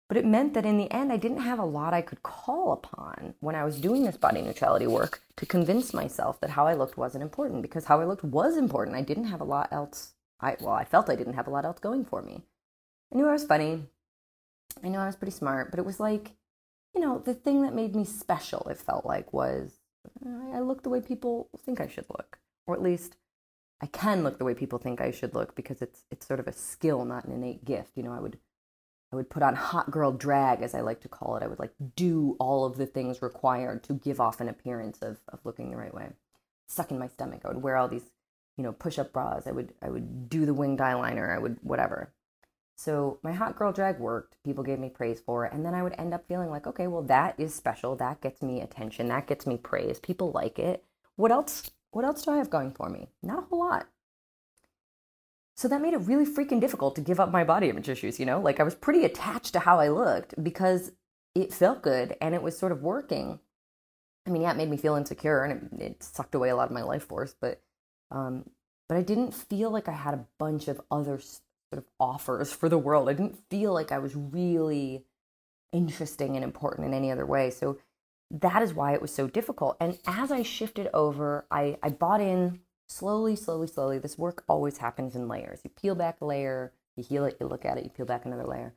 But 0.10 0.18
it 0.18 0.26
meant 0.26 0.56
that 0.56 0.66
in 0.66 0.80
the 0.80 0.92
end, 0.92 1.12
I 1.12 1.18
didn't 1.18 1.42
have 1.42 1.60
a 1.60 1.66
lot 1.66 1.94
I 1.94 2.02
could 2.02 2.24
call 2.24 2.72
upon 2.74 3.36
when 3.42 3.54
I 3.54 3.64
was 3.64 3.80
doing 3.80 4.04
this 4.04 4.18
body 4.18 4.42
neutrality 4.42 4.88
work 4.88 5.22
to 5.38 5.46
convince 5.46 5.94
myself 5.94 6.42
that 6.42 6.50
how 6.50 6.66
I 6.66 6.74
looked 6.74 6.98
wasn't 6.98 7.22
important 7.22 7.62
because 7.62 7.86
how 7.86 8.02
I 8.02 8.06
looked 8.06 8.24
was 8.24 8.58
important. 8.58 8.98
I 8.98 9.04
didn't 9.04 9.26
have 9.26 9.40
a 9.40 9.46
lot 9.46 9.70
else. 9.72 10.14
I, 10.42 10.56
well, 10.60 10.74
I 10.74 10.86
felt 10.86 11.10
I 11.10 11.16
didn't 11.16 11.34
have 11.34 11.48
a 11.48 11.52
lot 11.52 11.66
else 11.66 11.80
going 11.80 12.06
for 12.06 12.22
me. 12.22 12.44
I 13.14 13.18
knew 13.18 13.28
I 13.28 13.34
was 13.34 13.46
funny. 13.46 13.86
I 14.84 14.88
knew 14.88 15.00
I 15.00 15.06
was 15.06 15.16
pretty 15.16 15.32
smart, 15.32 15.72
but 15.72 15.80
it 15.80 15.86
was 15.86 16.00
like, 16.00 16.32
you 16.96 17.02
know, 17.02 17.20
the 17.20 17.34
thing 17.34 17.62
that 17.64 17.74
made 17.74 17.96
me 17.96 18.06
special, 18.06 18.68
it 18.70 18.78
felt 18.78 19.06
like, 19.06 19.34
was 19.34 19.80
I 20.26 20.60
look 20.60 20.84
the 20.84 20.90
way 20.90 21.02
people 21.02 21.50
think 21.66 21.82
I 21.82 21.88
should 21.88 22.06
look, 22.10 22.40
or 22.66 22.76
at 22.76 22.82
least 22.82 23.18
I 23.82 23.88
can 23.88 24.24
look 24.24 24.38
the 24.38 24.46
way 24.46 24.54
people 24.54 24.80
think 24.80 25.02
I 25.02 25.12
should 25.12 25.34
look 25.34 25.56
because 25.56 25.82
it's 25.82 26.06
it's 26.12 26.28
sort 26.28 26.40
of 26.40 26.48
a 26.48 26.54
skill, 26.54 27.06
not 27.06 27.26
an 27.26 27.34
innate 27.34 27.66
gift. 27.66 27.92
You 27.96 28.04
know, 28.04 28.14
I 28.14 28.20
would 28.20 28.38
I 29.12 29.16
would 29.16 29.30
put 29.30 29.44
on 29.44 29.56
hot 29.56 29.92
girl 29.92 30.12
drag, 30.12 30.62
as 30.62 30.76
I 30.76 30.82
like 30.82 31.02
to 31.02 31.10
call 31.10 31.36
it. 31.36 31.44
I 31.44 31.48
would 31.48 31.60
like 31.60 31.74
do 31.96 32.36
all 32.40 32.66
of 32.66 32.78
the 32.78 32.86
things 32.86 33.22
required 33.22 33.84
to 33.86 33.94
give 33.94 34.20
off 34.22 34.40
an 34.40 34.50
appearance 34.50 35.00
of, 35.02 35.20
of 35.30 35.40
looking 35.44 35.72
the 35.72 35.78
right 35.78 35.94
way. 35.94 36.10
Stuck 36.68 36.92
in 36.92 37.00
my 37.00 37.08
stomach. 37.08 37.42
I 37.44 37.48
would 37.48 37.64
wear 37.64 37.76
all 37.76 37.88
these, 37.88 38.12
you 38.60 38.64
know, 38.64 38.74
push 38.74 39.00
up 39.00 39.14
bras. 39.14 39.48
I 39.48 39.54
would 39.54 39.74
I 39.82 39.90
would 39.90 40.30
do 40.30 40.46
the 40.46 40.54
winged 40.54 40.80
eyeliner. 40.80 41.34
I 41.34 41.40
would 41.40 41.60
whatever. 41.62 42.12
So 42.76 43.20
my 43.24 43.32
hot 43.32 43.56
girl 43.56 43.72
drag 43.72 44.00
worked. 44.00 44.36
People 44.44 44.66
gave 44.66 44.80
me 44.80 44.90
praise 44.90 45.22
for 45.22 45.46
it. 45.46 45.54
And 45.54 45.66
then 45.66 45.74
I 45.74 45.82
would 45.82 45.96
end 45.98 46.14
up 46.14 46.28
feeling 46.28 46.50
like, 46.50 46.68
okay, 46.68 46.88
well 46.88 47.02
that 47.04 47.40
is 47.40 47.56
special. 47.56 47.96
That 47.96 48.20
gets 48.20 48.42
me 48.42 48.60
attention. 48.60 49.08
That 49.08 49.28
gets 49.28 49.48
me 49.48 49.56
praise. 49.56 49.98
People 50.02 50.32
like 50.34 50.60
it. 50.60 50.84
What 51.16 51.32
else 51.32 51.72
what 51.92 52.04
else 52.04 52.22
do 52.24 52.32
I 52.32 52.38
have 52.38 52.50
going 52.50 52.72
for 52.72 52.90
me? 52.90 53.08
Not 53.24 53.40
a 53.40 53.46
whole 53.46 53.60
lot. 53.60 53.88
So 55.56 55.70
that 55.70 55.82
made 55.82 55.94
it 55.94 56.02
really 56.02 56.26
freaking 56.26 56.60
difficult 56.60 56.96
to 56.96 57.02
give 57.02 57.22
up 57.22 57.32
my 57.32 57.46
body 57.46 57.70
image 57.70 57.88
issues, 57.88 58.20
you 58.20 58.26
know? 58.26 58.42
Like 58.42 58.60
I 58.60 58.64
was 58.64 58.76
pretty 58.76 59.06
attached 59.06 59.54
to 59.54 59.60
how 59.60 59.80
I 59.80 59.88
looked 59.88 60.36
because 60.44 60.92
it 61.34 61.54
felt 61.54 61.82
good 61.82 62.18
and 62.20 62.36
it 62.36 62.44
was 62.44 62.58
sort 62.58 62.74
of 62.74 62.84
working. 62.84 63.40
I 64.28 64.32
mean, 64.32 64.42
yeah, 64.42 64.52
it 64.52 64.58
made 64.58 64.70
me 64.70 64.76
feel 64.76 64.96
insecure 64.96 65.46
and 65.46 65.80
it, 65.80 65.82
it 65.82 66.04
sucked 66.04 66.36
away 66.36 66.50
a 66.50 66.58
lot 66.58 66.68
of 66.68 66.74
my 66.74 66.84
life 66.84 67.06
force, 67.06 67.34
but 67.40 67.62
um, 68.12 68.50
but 68.88 68.98
I 68.98 69.02
didn't 69.02 69.34
feel 69.34 69.70
like 69.70 69.88
I 69.88 69.94
had 69.94 70.14
a 70.14 70.26
bunch 70.38 70.68
of 70.68 70.82
other 70.90 71.20
sort 71.20 71.78
of 71.78 71.86
offers 72.00 72.52
for 72.52 72.70
the 72.70 72.78
world. 72.78 73.10
I 73.10 73.14
didn't 73.14 73.38
feel 73.50 73.74
like 73.74 73.92
I 73.92 74.00
was 74.00 74.16
really 74.16 75.04
interesting 75.72 76.36
and 76.36 76.44
important 76.44 76.88
in 76.88 76.94
any 76.94 77.12
other 77.12 77.26
way. 77.26 77.52
So 77.52 77.78
that 78.32 78.62
is 78.62 78.74
why 78.74 78.94
it 78.94 79.02
was 79.02 79.14
so 79.14 79.28
difficult. 79.28 79.78
And 79.80 79.98
as 80.08 80.32
I 80.32 80.44
shifted 80.44 80.90
over, 80.94 81.46
I, 81.52 81.78
I 81.82 81.90
bought 81.90 82.22
in 82.22 82.62
slowly, 82.88 83.36
slowly, 83.36 83.68
slowly. 83.68 84.00
This 84.00 84.18
work 84.18 84.44
always 84.48 84.78
happens 84.78 85.16
in 85.16 85.28
layers. 85.28 85.62
You 85.64 85.70
peel 85.70 85.96
back 85.96 86.22
a 86.22 86.26
layer, 86.26 86.74
you 86.96 87.04
heal 87.04 87.26
it, 87.26 87.38
you 87.40 87.48
look 87.48 87.66
at 87.66 87.78
it, 87.78 87.84
you 87.84 87.90
peel 87.90 88.06
back 88.06 88.26
another 88.26 88.46
layer. 88.46 88.74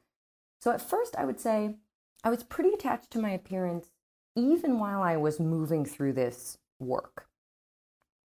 So 0.61 0.71
at 0.71 0.81
first, 0.81 1.17
I 1.17 1.25
would 1.25 1.41
say 1.41 1.77
I 2.23 2.31
was 2.31 2.43
pretty 2.43 2.71
attached 2.71 3.11
to 3.13 3.19
my 3.19 3.31
appearance 3.31 3.91
even 4.37 4.79
while 4.79 5.03
I 5.03 5.17
was 5.17 5.41
moving 5.41 5.85
through 5.85 6.15
this 6.15 6.59
work. 6.79 7.27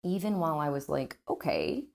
Even 0.03 0.39
while 0.39 0.59
I 0.59 0.69
was 0.69 0.89
like, 0.89 1.17
okay, 1.29 1.85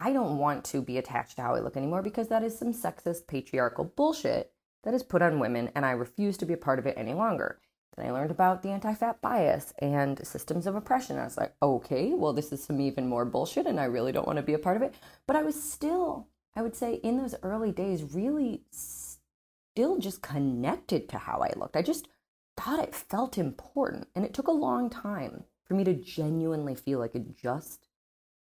I 0.00 0.12
don't 0.12 0.38
want 0.38 0.64
to 0.66 0.80
be 0.80 0.98
attached 0.98 1.36
to 1.36 1.42
how 1.42 1.54
I 1.54 1.60
look 1.60 1.76
anymore 1.76 2.02
because 2.02 2.28
that 2.28 2.44
is 2.44 2.56
some 2.56 2.72
sexist, 2.72 3.26
patriarchal 3.26 3.92
bullshit 3.96 4.52
that 4.84 4.94
is 4.94 5.02
put 5.02 5.22
on 5.22 5.40
women, 5.40 5.70
and 5.74 5.84
I 5.84 5.90
refuse 5.90 6.36
to 6.38 6.46
be 6.46 6.54
a 6.54 6.58
part 6.58 6.78
of 6.78 6.86
it 6.86 6.94
any 6.96 7.14
longer. 7.14 7.60
Then 7.96 8.06
I 8.06 8.12
learned 8.12 8.30
about 8.30 8.62
the 8.62 8.70
anti 8.70 8.94
fat 8.94 9.20
bias 9.20 9.74
and 9.80 10.24
systems 10.24 10.66
of 10.66 10.76
oppression. 10.76 11.18
I 11.18 11.24
was 11.24 11.36
like, 11.36 11.54
okay, 11.60 12.12
well, 12.14 12.32
this 12.32 12.52
is 12.52 12.62
some 12.62 12.80
even 12.80 13.08
more 13.08 13.24
bullshit, 13.24 13.66
and 13.66 13.80
I 13.80 13.84
really 13.84 14.12
don't 14.12 14.26
want 14.26 14.36
to 14.36 14.42
be 14.42 14.54
a 14.54 14.58
part 14.58 14.76
of 14.76 14.82
it. 14.82 14.94
But 15.26 15.34
I 15.34 15.42
was 15.42 15.60
still, 15.60 16.28
I 16.54 16.62
would 16.62 16.76
say, 16.76 16.94
in 16.94 17.18
those 17.18 17.34
early 17.42 17.72
days, 17.72 18.14
really 18.14 18.62
still 18.70 19.98
just 19.98 20.22
connected 20.22 21.08
to 21.08 21.18
how 21.18 21.40
I 21.40 21.52
looked. 21.56 21.76
I 21.76 21.82
just 21.82 22.08
thought 22.56 22.78
it 22.78 22.94
felt 22.94 23.36
important. 23.36 24.08
And 24.14 24.24
it 24.24 24.32
took 24.32 24.46
a 24.48 24.52
long 24.52 24.90
time 24.90 25.44
for 25.68 25.74
me 25.74 25.84
to 25.84 25.94
genuinely 25.94 26.74
feel 26.74 26.98
like 26.98 27.14
it 27.14 27.36
just 27.36 27.86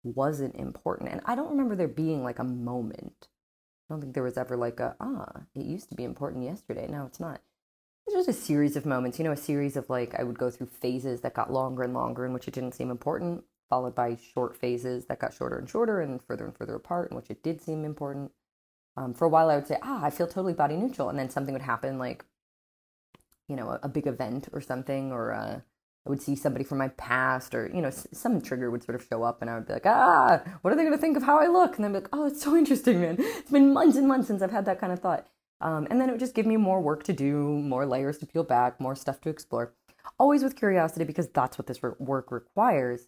wasn't 0.04 0.56
important. 0.56 1.12
And 1.12 1.22
I 1.26 1.36
don't 1.36 1.52
remember 1.52 1.76
there 1.76 1.88
being 1.88 2.24
like 2.24 2.40
a 2.40 2.44
moment. 2.44 3.28
I 3.90 3.94
don't 3.94 4.02
think 4.02 4.14
there 4.14 4.24
was 4.24 4.38
ever 4.38 4.56
like 4.56 4.80
a, 4.80 4.96
ah, 5.00 5.42
it 5.54 5.66
used 5.66 5.90
to 5.90 5.96
be 5.96 6.04
important 6.04 6.46
yesterday. 6.46 6.88
Now 6.88 7.06
it's 7.06 7.20
not 7.20 7.42
was 8.16 8.26
just 8.26 8.40
a 8.40 8.42
series 8.42 8.76
of 8.76 8.86
moments, 8.86 9.20
you 9.20 9.26
know, 9.26 9.32
a 9.32 9.38
series 9.38 9.78
of 9.78 9.90
like 9.90 10.16
I 10.18 10.24
would 10.24 10.38
go 10.38 10.50
through 10.50 10.68
phases 10.68 11.22
that 11.22 11.34
got 11.34 11.52
longer 11.52 11.84
and 11.84 11.94
longer 11.94 12.26
in 12.26 12.34
which 12.34 12.48
it 12.48 12.54
didn't 12.54 12.74
seem 12.74 12.92
important, 12.92 13.44
followed 13.70 13.96
by 13.96 14.18
short 14.34 14.58
phases 14.58 15.06
that 15.06 15.20
got 15.20 15.34
shorter 15.34 15.58
and 15.58 15.70
shorter 15.70 16.02
and 16.02 16.22
further 16.22 16.46
and 16.46 16.56
further 16.56 16.76
apart 16.76 17.12
in 17.12 17.18
which 17.18 17.30
it 17.30 17.44
did 17.44 17.62
seem 17.62 17.86
important. 17.86 18.32
Um, 18.98 19.14
for 19.14 19.26
a 19.26 19.30
while, 19.30 19.50
I 19.50 19.56
would 19.56 19.68
say, 19.68 19.78
ah, 19.82 20.04
I 20.04 20.10
feel 20.10 20.28
totally 20.28 20.54
body 20.54 20.76
neutral, 20.76 21.10
and 21.10 21.18
then 21.18 21.30
something 21.30 21.54
would 21.54 21.62
happen, 21.62 22.00
like, 22.00 22.26
you 23.48 23.56
know, 23.56 23.70
a, 23.70 23.80
a 23.84 23.88
big 23.88 24.08
event 24.08 24.50
or 24.52 24.60
something, 24.60 25.12
or 25.12 25.32
uh, 25.32 25.60
I 26.10 26.12
would 26.12 26.24
see 26.24 26.36
somebody 26.36 26.66
from 26.66 26.80
my 26.80 26.88
past, 26.88 27.54
or 27.54 27.70
you 27.72 27.84
know, 27.84 27.92
some 27.92 28.42
trigger 28.42 28.72
would 28.72 28.84
sort 28.84 28.96
of 28.96 29.06
show 29.08 29.22
up, 29.22 29.42
and 29.42 29.50
I 29.50 29.54
would 29.54 29.68
be 29.68 29.74
like, 29.74 29.86
ah, 29.86 30.42
what 30.64 30.74
are 30.74 30.76
they 30.76 30.82
going 30.82 30.96
to 30.96 31.00
think 31.00 31.16
of 31.16 31.22
how 31.22 31.40
I 31.40 31.46
look? 31.46 31.76
And 31.76 31.84
then 31.84 31.92
be 31.92 32.00
like, 32.00 32.10
oh, 32.12 32.26
it's 32.26 32.42
so 32.44 32.56
interesting, 32.58 33.00
man. 33.00 33.18
It's 33.20 33.52
been 33.52 33.74
months 33.74 33.96
and 33.96 34.08
months 34.08 34.28
since 34.28 34.42
I've 34.42 34.50
had 34.50 34.66
that 34.66 34.80
kind 34.80 34.92
of 34.92 35.00
thought. 35.00 35.28
Um, 35.62 35.88
and 35.92 36.02
then 36.02 36.10
it 36.10 36.14
would 36.14 36.20
just 36.20 36.34
give 36.34 36.48
me 36.48 36.58
more 36.58 36.82
work 36.82 37.04
to 37.04 37.14
do, 37.14 37.48
more 37.48 37.86
layers 37.86 38.18
to 38.20 38.26
peel 38.26 38.44
back, 38.44 38.82
more 38.82 38.96
stuff 38.96 39.22
to 39.22 39.30
explore. 39.30 39.76
Always 40.18 40.42
with 40.42 40.56
curiosity 40.56 41.06
because 41.06 41.28
that's 41.28 41.60
what 41.60 41.68
this 41.68 41.80
work 41.84 42.32
requires. 42.32 43.08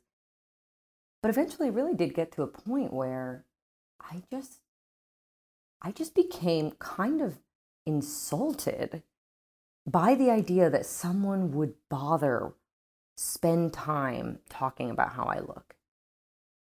But 1.24 1.30
eventually, 1.30 1.72
really 1.72 1.96
did 1.96 2.14
get 2.14 2.32
to 2.34 2.44
a 2.44 2.48
point 2.48 2.94
where 2.94 3.46
I 4.00 4.22
just, 4.32 4.60
I 5.82 5.92
just 5.92 6.14
became 6.14 6.72
kind 6.74 7.20
of 7.20 7.40
insulted 7.88 9.02
by 9.88 10.14
the 10.14 10.30
idea 10.30 10.70
that 10.70 10.86
someone 10.86 11.52
would 11.54 11.74
bother 11.90 12.54
spend 13.22 13.72
time 13.72 14.40
talking 14.50 14.90
about 14.90 15.14
how 15.14 15.26
I 15.26 15.40
look. 15.40 15.76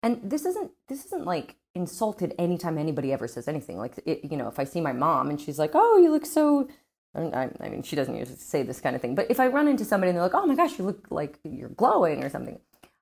And 0.03 0.29
this 0.29 0.45
isn't 0.45 0.71
this 0.87 1.05
isn't 1.05 1.25
like 1.25 1.55
insulted 1.75 2.33
anytime 2.37 2.77
anybody 2.77 3.13
ever 3.13 3.27
says 3.27 3.47
anything. 3.47 3.77
Like, 3.77 3.99
it, 4.05 4.29
you 4.29 4.37
know, 4.37 4.47
if 4.47 4.59
I 4.59 4.63
see 4.63 4.81
my 4.81 4.93
mom 4.93 5.29
and 5.29 5.39
she's 5.39 5.59
like, 5.59 5.71
"Oh, 5.73 5.97
you 5.97 6.11
look 6.11 6.25
so," 6.25 6.67
I, 7.15 7.49
I 7.59 7.69
mean, 7.69 7.83
she 7.83 7.95
doesn't 7.95 8.15
usually 8.15 8.37
say 8.37 8.63
this 8.63 8.81
kind 8.81 8.95
of 8.95 9.01
thing. 9.01 9.15
But 9.15 9.29
if 9.29 9.39
I 9.39 9.47
run 9.47 9.67
into 9.67 9.85
somebody 9.85 10.09
and 10.09 10.17
they're 10.17 10.23
like, 10.23 10.33
"Oh 10.33 10.45
my 10.45 10.55
gosh, 10.55 10.77
you 10.77 10.85
look 10.85 11.07
like 11.09 11.39
you're 11.43 11.69
glowing" 11.69 12.23
or 12.23 12.29
something, 12.29 12.59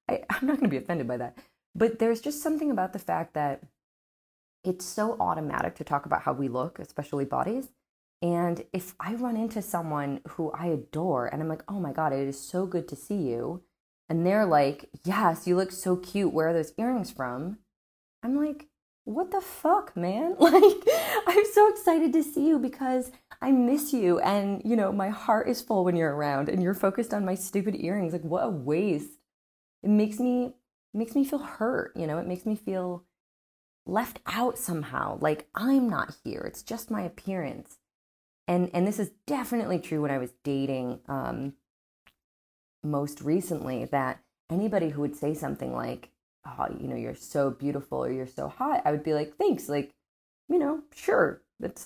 I, 0.10 0.24
I'm 0.30 0.48
not 0.48 0.58
going 0.58 0.70
to 0.70 0.76
be 0.76 0.78
offended 0.78 1.08
by 1.08 1.18
that. 1.18 1.38
But 1.76 2.00
there's 2.00 2.22
just 2.22 2.42
something 2.42 2.72
about 2.72 2.94
the 2.94 3.00
fact 3.00 3.34
that 3.36 3.64
it's 4.64 4.86
so 4.86 5.18
automatic 5.20 5.76
to 5.76 5.84
talk 5.84 6.06
about 6.06 6.24
how 6.24 6.34
we 6.34 6.48
look, 6.48 6.80
especially 6.80 7.26
bodies. 7.26 7.70
And 8.22 8.64
if 8.74 8.96
I 9.00 9.14
run 9.14 9.38
into 9.38 9.62
someone 9.62 10.22
who 10.30 10.52
I 10.52 10.68
adore 10.68 11.28
and 11.28 11.42
I'm 11.42 11.50
like, 11.50 11.64
oh 11.68 11.80
my 11.80 11.92
God, 11.92 12.14
it 12.14 12.28
is 12.28 12.40
so 12.40 12.66
good 12.66 12.88
to 12.88 12.96
see 12.96 13.16
you. 13.16 13.62
And 14.10 14.26
they're 14.26 14.46
like, 14.46 14.90
yes, 15.04 15.46
you 15.46 15.56
look 15.56 15.72
so 15.72 15.96
cute. 15.98 16.34
Where 16.34 16.50
are 16.50 16.54
those 16.54 16.74
earrings 16.78 17.12
from? 17.12 17.60
I'm 18.24 18.36
like, 18.36 18.68
what 19.04 19.32
the 19.32 19.42
fuck, 19.42 19.96
man? 19.96 20.36
Like, 20.40 20.64
I'm 21.28 21.46
so 21.54 21.70
excited 21.70 22.14
to 22.14 22.24
see 22.24 22.48
you 22.48 22.58
because 22.60 23.12
I 23.42 23.52
miss 23.52 23.94
you. 23.94 24.20
And, 24.20 24.62
you 24.66 24.76
know, 24.76 24.92
my 24.92 25.10
heart 25.10 25.50
is 25.50 25.62
full 25.62 25.84
when 25.84 25.96
you're 25.96 26.16
around 26.16 26.50
and 26.50 26.64
you're 26.64 26.74
focused 26.74 27.14
on 27.14 27.26
my 27.26 27.36
stupid 27.36 27.76
earrings. 27.76 28.14
Like, 28.14 28.24
what 28.24 28.46
a 28.46 28.50
waste. 28.50 29.12
It 29.84 29.90
makes 29.90 30.20
me, 30.20 30.46
it 30.94 30.98
makes 30.98 31.16
me 31.16 31.26
feel 31.26 31.40
hurt. 31.40 31.92
You 31.96 32.08
know, 32.08 32.18
it 32.18 32.28
makes 32.28 32.46
me 32.46 32.56
feel 32.56 33.04
left 33.86 34.20
out 34.26 34.58
somehow. 34.58 35.18
Like, 35.22 35.48
I'm 35.54 35.90
not 35.90 36.16
here. 36.24 36.42
It's 36.42 36.64
just 36.64 36.92
my 36.92 37.02
appearance. 37.02 37.78
And, 38.48 38.70
and 38.74 38.88
this 38.88 39.00
is 39.00 39.12
definitely 39.25 39.80
true 39.80 40.01
when 40.01 40.12
I 40.12 40.18
was 40.18 40.32
dating 40.44 41.00
um, 41.08 41.54
most 42.84 43.22
recently 43.22 43.86
that 43.86 44.20
anybody 44.50 44.89
who 44.89 45.01
would 45.01 45.16
say 45.16 45.34
something 45.34 45.74
like, 45.74 46.10
oh, 46.46 46.68
you 46.80 46.88
know, 46.88 46.96
you're 46.96 47.16
so 47.16 47.50
beautiful 47.51 48.04
or 48.04 48.12
you're 48.12 48.25
so 48.27 48.48
hot, 48.48 48.82
I 48.86 48.92
would 48.92 49.04
be 49.04 49.13
like, 49.13 49.36
thanks. 49.36 49.68
Like, 49.68 49.94
you 50.48 50.60
know, 50.60 50.82
sure. 50.96 51.42
That's, 51.60 51.86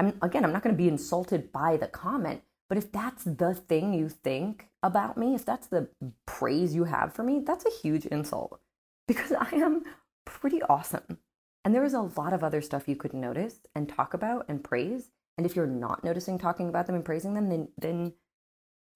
I'm, 0.00 0.18
again, 0.22 0.44
I'm 0.44 0.52
not 0.52 0.62
going 0.62 0.74
to 0.74 0.82
be 0.82 0.88
insulted 0.88 1.52
by 1.52 1.76
the 1.76 1.88
comment, 1.88 2.42
but 2.68 2.78
if 2.78 2.90
that's 2.90 3.24
the 3.24 3.54
thing 3.54 3.92
you 3.92 4.08
think 4.08 4.68
about 4.82 5.18
me, 5.18 5.34
if 5.34 5.44
that's 5.44 5.66
the 5.66 5.88
praise 6.26 6.74
you 6.74 6.84
have 6.84 7.12
for 7.12 7.22
me, 7.22 7.40
that's 7.44 7.66
a 7.66 7.82
huge 7.82 8.06
insult 8.06 8.60
because 9.06 9.32
I 9.32 9.50
am 9.56 9.82
pretty 10.24 10.62
awesome. 10.62 11.18
And 11.64 11.74
there 11.74 11.84
is 11.84 11.94
a 11.94 12.00
lot 12.00 12.32
of 12.32 12.42
other 12.42 12.60
stuff 12.60 12.88
you 12.88 12.96
could 12.96 13.14
notice 13.14 13.60
and 13.74 13.88
talk 13.88 14.14
about 14.14 14.46
and 14.48 14.64
praise. 14.64 15.10
And 15.36 15.46
if 15.46 15.56
you're 15.56 15.66
not 15.66 16.04
noticing 16.04 16.38
talking 16.38 16.68
about 16.68 16.86
them 16.86 16.94
and 16.94 17.04
praising 17.04 17.34
them, 17.34 17.48
then 17.48 17.68
then 17.76 18.12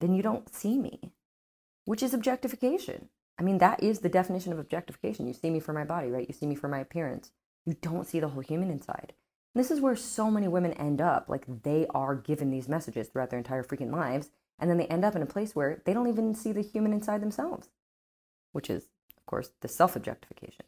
then 0.00 0.14
you 0.14 0.22
don't 0.22 0.52
see 0.54 0.78
me, 0.78 1.12
which 1.84 2.02
is 2.02 2.12
objectification. 2.12 3.08
I 3.38 3.42
mean, 3.42 3.58
that 3.58 3.82
is 3.82 4.00
the 4.00 4.08
definition 4.08 4.52
of 4.52 4.58
objectification. 4.58 5.26
You 5.26 5.32
see 5.32 5.50
me 5.50 5.60
for 5.60 5.72
my 5.72 5.84
body, 5.84 6.10
right? 6.10 6.26
You 6.28 6.34
see 6.34 6.46
me 6.46 6.54
for 6.54 6.68
my 6.68 6.78
appearance. 6.78 7.32
You 7.64 7.76
don't 7.80 8.06
see 8.06 8.20
the 8.20 8.28
whole 8.28 8.42
human 8.42 8.70
inside. 8.70 9.12
And 9.54 9.64
this 9.64 9.70
is 9.70 9.80
where 9.80 9.96
so 9.96 10.30
many 10.30 10.48
women 10.48 10.72
end 10.74 11.00
up. 11.00 11.28
Like 11.28 11.44
they 11.62 11.86
are 11.90 12.14
given 12.14 12.50
these 12.50 12.68
messages 12.68 13.08
throughout 13.08 13.30
their 13.30 13.38
entire 13.38 13.62
freaking 13.62 13.90
lives. 13.90 14.30
And 14.58 14.70
then 14.70 14.78
they 14.78 14.86
end 14.86 15.04
up 15.04 15.14
in 15.16 15.22
a 15.22 15.26
place 15.26 15.54
where 15.54 15.82
they 15.84 15.92
don't 15.92 16.08
even 16.08 16.34
see 16.34 16.52
the 16.52 16.62
human 16.62 16.92
inside 16.92 17.20
themselves, 17.20 17.68
which 18.52 18.70
is, 18.70 18.84
of 19.16 19.26
course, 19.26 19.50
the 19.60 19.68
self 19.68 19.96
objectification. 19.96 20.64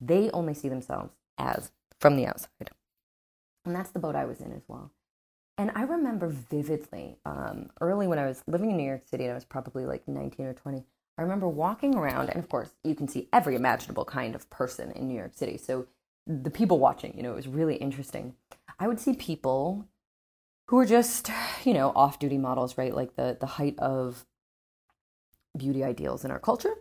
They 0.00 0.30
only 0.30 0.54
see 0.54 0.68
themselves 0.68 1.14
as 1.38 1.72
from 1.98 2.16
the 2.16 2.26
outside. 2.26 2.70
And 3.64 3.74
that's 3.74 3.90
the 3.90 3.98
boat 3.98 4.14
I 4.14 4.24
was 4.24 4.40
in 4.40 4.52
as 4.52 4.62
well. 4.68 4.92
And 5.56 5.70
I 5.74 5.82
remember 5.82 6.28
vividly, 6.28 7.16
um, 7.24 7.70
early 7.80 8.06
when 8.06 8.18
I 8.18 8.26
was 8.26 8.42
living 8.46 8.70
in 8.70 8.76
New 8.76 8.86
York 8.86 9.02
City, 9.06 9.24
and 9.24 9.32
I 9.32 9.34
was 9.34 9.44
probably 9.44 9.86
like 9.86 10.06
19 10.08 10.46
or 10.46 10.52
20, 10.54 10.84
I 11.16 11.22
remember 11.22 11.48
walking 11.48 11.94
around, 11.94 12.30
and 12.30 12.38
of 12.38 12.48
course, 12.48 12.70
you 12.82 12.96
can 12.96 13.06
see 13.06 13.28
every 13.32 13.54
imaginable 13.54 14.04
kind 14.04 14.34
of 14.34 14.50
person 14.50 14.90
in 14.92 15.06
New 15.06 15.16
York 15.16 15.32
City. 15.34 15.56
So 15.56 15.86
the 16.26 16.50
people 16.50 16.78
watching, 16.80 17.16
you 17.16 17.22
know, 17.22 17.32
it 17.32 17.36
was 17.36 17.46
really 17.46 17.76
interesting. 17.76 18.34
I 18.80 18.88
would 18.88 18.98
see 18.98 19.14
people 19.14 19.86
who 20.66 20.76
were 20.76 20.86
just, 20.86 21.30
you 21.64 21.72
know, 21.72 21.92
off 21.94 22.18
duty 22.18 22.38
models, 22.38 22.76
right? 22.76 22.94
Like 22.94 23.14
the, 23.14 23.36
the 23.38 23.46
height 23.46 23.78
of 23.78 24.24
beauty 25.56 25.84
ideals 25.84 26.24
in 26.24 26.32
our 26.32 26.40
culture. 26.40 26.74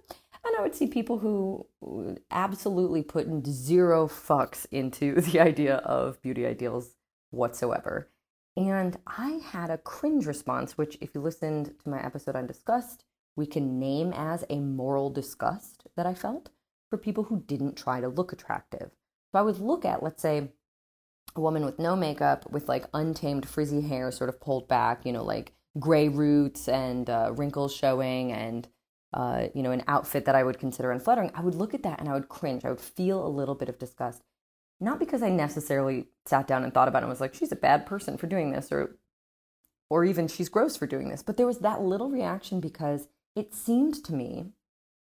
And 0.45 0.55
I 0.57 0.61
would 0.61 0.75
see 0.75 0.87
people 0.87 1.19
who 1.19 2.17
absolutely 2.31 3.03
put 3.03 3.45
zero 3.45 4.07
fucks 4.07 4.65
into 4.71 5.13
the 5.21 5.39
idea 5.39 5.75
of 5.77 6.21
beauty 6.21 6.45
ideals 6.45 6.95
whatsoever. 7.29 8.09
And 8.55 8.97
I 9.07 9.41
had 9.43 9.69
a 9.69 9.79
cringe 9.79 10.27
response, 10.27 10.77
which, 10.77 10.97
if 11.01 11.15
you 11.15 11.21
listened 11.21 11.73
to 11.83 11.89
my 11.89 12.03
episode 12.03 12.35
on 12.35 12.45
disgust, 12.45 13.03
we 13.35 13.47
can 13.47 13.79
name 13.79 14.13
as 14.13 14.45
a 14.49 14.59
moral 14.59 15.09
disgust 15.09 15.87
that 15.95 16.05
I 16.05 16.13
felt 16.13 16.49
for 16.89 16.97
people 16.97 17.23
who 17.23 17.41
didn't 17.47 17.75
try 17.75 17.99
to 17.99 18.07
look 18.07 18.31
attractive. 18.31 18.91
So 19.31 19.39
I 19.39 19.41
would 19.41 19.59
look 19.59 19.85
at, 19.85 20.03
let's 20.03 20.21
say, 20.21 20.51
a 21.35 21.41
woman 21.41 21.65
with 21.65 21.79
no 21.79 21.95
makeup, 21.95 22.51
with 22.51 22.69
like 22.69 22.85
untamed 22.93 23.47
frizzy 23.47 23.81
hair 23.81 24.11
sort 24.11 24.29
of 24.29 24.39
pulled 24.39 24.67
back, 24.67 25.03
you 25.03 25.11
know, 25.11 25.23
like 25.23 25.53
gray 25.79 26.07
roots 26.07 26.67
and 26.67 27.09
uh, 27.09 27.31
wrinkles 27.35 27.73
showing, 27.75 28.31
and, 28.31 28.67
uh, 29.13 29.47
you 29.55 29.63
know, 29.63 29.71
an 29.71 29.83
outfit 29.87 30.25
that 30.25 30.35
I 30.35 30.43
would 30.43 30.59
consider 30.59 30.91
unflattering. 30.91 31.31
I 31.33 31.41
would 31.41 31.55
look 31.55 31.73
at 31.73 31.81
that 31.81 31.99
and 31.99 32.07
I 32.07 32.13
would 32.13 32.29
cringe. 32.29 32.63
I 32.65 32.69
would 32.69 32.79
feel 32.79 33.25
a 33.25 33.27
little 33.27 33.55
bit 33.55 33.69
of 33.69 33.79
disgust. 33.79 34.21
Not 34.79 34.99
because 34.99 35.23
I 35.23 35.29
necessarily 35.29 36.07
sat 36.25 36.47
down 36.47 36.63
and 36.63 36.73
thought 36.73 36.87
about 36.87 36.99
it 36.99 37.05
and 37.05 37.09
was 37.09 37.21
like, 37.21 37.33
she's 37.33 37.51
a 37.51 37.57
bad 37.57 37.85
person 37.85 38.17
for 38.17 38.27
doing 38.27 38.51
this, 38.51 38.71
or 38.71 38.97
or 39.89 40.03
even 40.03 40.27
she's 40.27 40.49
gross 40.49 40.75
for 40.75 40.87
doing 40.87 41.09
this. 41.09 41.21
But 41.21 41.37
there 41.37 41.47
was 41.47 41.59
that 41.59 41.81
little 41.81 42.09
reaction 42.09 42.59
because 42.59 43.07
it 43.35 43.53
seemed 43.53 44.03
to 44.05 44.13
me 44.13 44.47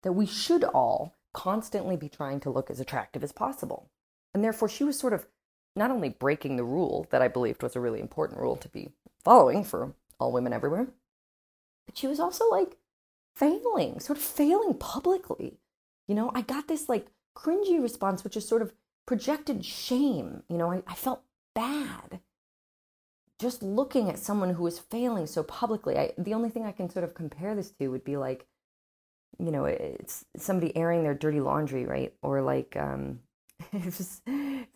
that 0.03 0.13
we 0.13 0.27
should 0.27 0.63
all 0.63 1.15
constantly 1.33 1.97
be 1.97 2.09
trying 2.09 2.41
to 2.41 2.51
look 2.51 2.71
as 2.71 2.81
attractive 2.81 3.25
as 3.25 3.33
possible. 3.33 3.91
And 4.33 4.45
therefore, 4.45 4.69
she 4.69 4.85
was 4.85 4.99
sort 4.99 5.13
of 5.13 5.27
not 5.75 5.91
only 5.91 6.09
breaking 6.09 6.57
the 6.57 6.65
rule 6.65 7.07
that 7.11 7.21
I 7.21 7.29
believed 7.29 7.63
was 7.63 7.77
a 7.77 7.81
really 7.81 8.01
important 8.01 8.41
rule 8.41 8.57
to 8.57 8.69
be 8.69 8.91
following 9.23 9.65
for 9.65 9.95
all 10.19 10.33
women 10.33 10.53
everywhere, 10.53 10.89
but 11.87 11.99
she 11.99 12.07
was 12.07 12.21
also 12.21 12.49
like 12.49 12.77
failing, 13.35 14.01
sort 14.01 14.19
of 14.19 14.25
failing 14.25 14.75
publicly. 14.75 15.59
You 16.07 16.15
know, 16.15 16.31
I 16.35 16.41
got 16.41 16.69
this 16.69 16.89
like 16.89 17.09
cringy 17.37 17.83
response, 17.83 18.25
which 18.25 18.37
is 18.37 18.49
sort 18.49 18.63
of 18.63 18.73
projected 19.07 19.65
shame. 19.65 20.43
You 20.49 20.59
know, 20.59 20.71
I, 20.71 20.83
I 20.87 20.95
felt 20.95 21.23
bad 21.55 22.21
just 23.39 23.63
looking 23.63 24.09
at 24.09 24.19
someone 24.19 24.55
who 24.55 24.65
was 24.65 24.79
failing 24.79 25.27
so 25.27 25.43
publicly. 25.43 25.99
I, 25.99 26.13
the 26.17 26.35
only 26.35 26.49
thing 26.49 26.65
I 26.65 26.73
can 26.73 26.89
sort 26.91 27.05
of 27.05 27.15
compare 27.15 27.55
this 27.55 27.71
to 27.73 27.89
would 27.89 28.05
be 28.05 28.17
like 28.17 28.47
you 29.39 29.51
know, 29.51 29.67
it's 29.67 30.25
somebody 30.37 30.77
airing 30.77 31.03
their 31.03 31.15
dirty 31.15 31.41
laundry, 31.41 31.85
right? 31.85 32.15
Or 32.23 32.41
like 32.43 32.77
um, 32.77 33.21
if 33.73 34.21